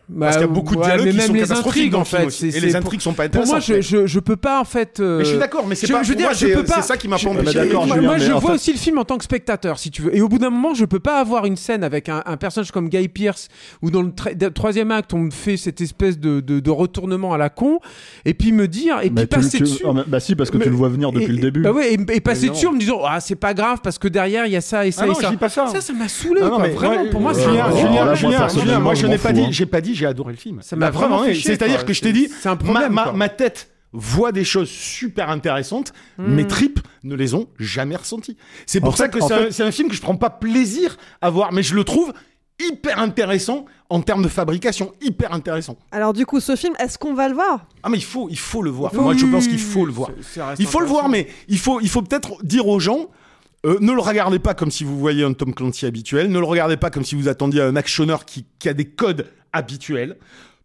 [0.10, 1.97] Bah, Parce qu'il y a beaucoup de dialogues qui même sont les catastrophiques intrigues dans
[1.97, 2.28] en le film fait.
[2.28, 2.47] aussi.
[2.47, 5.01] Et les intrigues sont pas Pour moi, intéressantes, je, je, je peux pas en fait.
[5.01, 6.53] euh, Mais je suis d'accord, mais c'est pas- Je veux pour dire, moi, je c'est-
[6.53, 6.76] peux pas.
[6.82, 9.03] c'est ça qui m'a pas je- empêché moi, je vois fait- aussi le film en
[9.03, 10.16] tant que spectateur, si tu veux.
[10.16, 12.72] Et au bout d'un moment, je peux pas avoir une scène avec un, un personnage
[12.72, 13.49] comme Guy Pierce
[13.82, 14.12] où dans le
[14.53, 17.80] troisième acte, on me fait cette espèce de, de, de retournement à la con,
[18.24, 19.84] et puis me dire, et Mais puis passer dessus.
[19.86, 21.62] ah, bah si, parce que Mais- tu le vois venir depuis et- le début.
[21.64, 24.08] Bah ouais, et, et passer dessus en me disant, ah, c'est pas grave parce que
[24.08, 25.22] derrière, il y a ça et ça Ah et non, ça.
[25.24, 25.68] je dis pas ça.
[25.68, 26.39] Ça, ça m'a saoulé.
[26.41, 26.60] Ah non, quoi.
[26.68, 27.43] mais Vraiment, ouais, pour moi, euh, c'est
[27.82, 29.47] Julien, Julien, Julien, moi je n'ai pas dit, hein.
[29.51, 30.62] j'ai pas dit j'ai adoré le film.
[30.62, 34.32] Ça m'a vraiment C'est-à-dire que je t'ai dit, C'est un problème, ma, ma, tête voit
[34.32, 36.34] des choses super intéressantes, Hmm.
[36.36, 38.38] mes tripes ne les ont jamais ressenties.
[38.66, 40.98] C'est pour En ça fait- que c'est fait- un, film que je prends pas plaisir
[41.22, 42.14] à voir, mais je le trouve
[42.60, 45.78] hyper intéressant en termes de fabrication, hyper intéressant.
[45.91, 47.66] Alors du coup, ce film, est-ce qu'on va le voir?
[47.84, 48.91] Ah mais il faut, il faut le voir.
[48.93, 50.10] Oui, Moi je pense qu'il faut le voir.
[50.60, 53.10] Il faut le voir, mais il faut, il faut peut-être dire aux gens.
[53.66, 56.30] euh, ne le regardez pas comme si vous voyez un Tom Clancy habituel.
[56.30, 59.26] Ne le regardez pas comme si vous attendiez un actionneur qui, qui a des codes
[59.58, 60.18] habituels.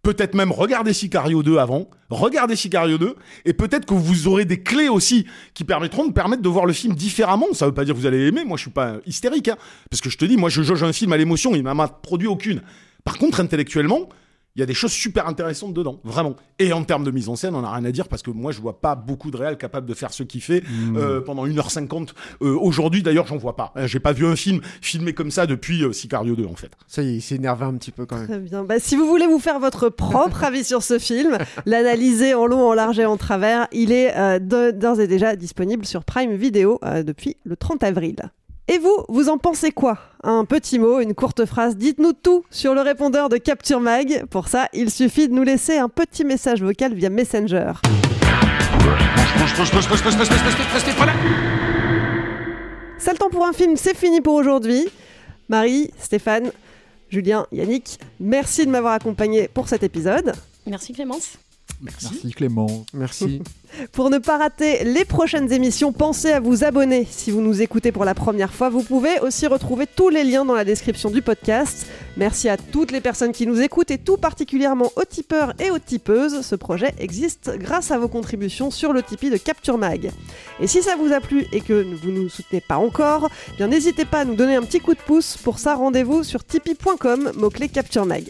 [0.02, 3.14] Peut-être même regardez Sicario 2 avant, regardez Sicario 2,
[3.44, 6.72] et peut-être que vous aurez des clés aussi qui permettront de permettre de voir le
[6.72, 7.46] film différemment.
[7.52, 9.56] Ça veut pas dire que vous allez aimer, moi je suis pas hystérique, hein,
[9.90, 12.26] parce que je te dis, moi je jauge un film à l'émotion, il m'a produit
[12.26, 12.62] aucune.
[13.04, 14.08] Par contre, intellectuellement,
[14.54, 16.36] il y a des choses super intéressantes dedans, vraiment.
[16.58, 18.52] Et en termes de mise en scène, on n'a rien à dire parce que moi,
[18.52, 20.62] je vois pas beaucoup de réels capables de faire ce qu'il fait
[20.94, 22.10] euh, pendant 1h50.
[22.42, 23.72] Euh, Aujourd'hui, d'ailleurs, j'en vois pas.
[23.76, 26.72] Euh, J'ai pas vu un film filmé comme ça depuis euh, Sicario 2, en fait.
[26.86, 28.26] Ça y est, il s'est énervé un petit peu quand même.
[28.26, 28.62] Très bien.
[28.64, 32.68] Bah, si vous voulez vous faire votre propre avis sur ce film, l'analyser en long,
[32.68, 34.38] en large et en travers, il est euh,
[34.72, 38.16] d'ores et déjà disponible sur Prime Video euh, depuis le 30 avril.
[38.68, 39.98] Et vous, vous en pensez quoi?
[40.22, 44.24] Un petit mot, une courte phrase, dites-nous tout sur le répondeur de Capture Mag.
[44.30, 47.72] Pour ça, il suffit de nous laisser un petit message vocal via Messenger.
[52.98, 54.86] C'est le temps pour un film, c'est fini pour aujourd'hui.
[55.48, 56.52] Marie, Stéphane,
[57.10, 60.34] Julien, Yannick, merci de m'avoir accompagné pour cet épisode.
[60.66, 61.36] Merci Clémence.
[61.82, 62.08] Merci.
[62.12, 62.86] Merci Clément.
[62.94, 63.42] Merci.
[63.92, 67.06] Pour ne pas rater les prochaines émissions, pensez à vous abonner.
[67.10, 70.44] Si vous nous écoutez pour la première fois, vous pouvez aussi retrouver tous les liens
[70.44, 71.86] dans la description du podcast.
[72.16, 75.78] Merci à toutes les personnes qui nous écoutent et tout particulièrement aux tipeurs et aux
[75.78, 76.42] tipeuses.
[76.42, 80.10] Ce projet existe grâce à vos contributions sur le Tipeee de Capture Mag.
[80.60, 83.56] Et si ça vous a plu et que vous ne nous soutenez pas encore, eh
[83.56, 85.38] bien n'hésitez pas à nous donner un petit coup de pouce.
[85.38, 88.28] Pour ça, rendez-vous sur tipeee.com, mot-clé Capture Mag.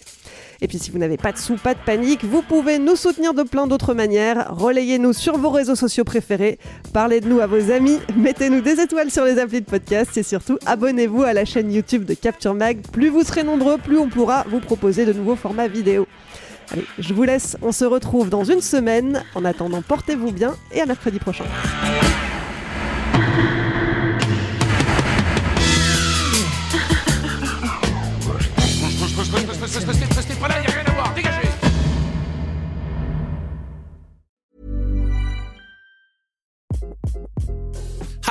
[0.63, 3.35] Et puis si vous n'avez pas de sous, pas de panique, vous pouvez nous soutenir
[3.35, 4.47] de plein d'autres manières.
[4.51, 6.61] Relayez-nous sur vos réseaux sociaux préférés,
[6.93, 10.23] parlez de nous à vos amis, mettez-nous des étoiles sur les applis de podcast et
[10.23, 12.81] surtout abonnez-vous à la chaîne YouTube de Capture Mag.
[12.93, 16.07] Plus vous serez nombreux, plus on pourra vous proposer de nouveaux formats vidéo.
[16.71, 19.25] Allez, je vous laisse, on se retrouve dans une semaine.
[19.35, 21.45] En attendant, portez-vous bien et à mercredi prochain.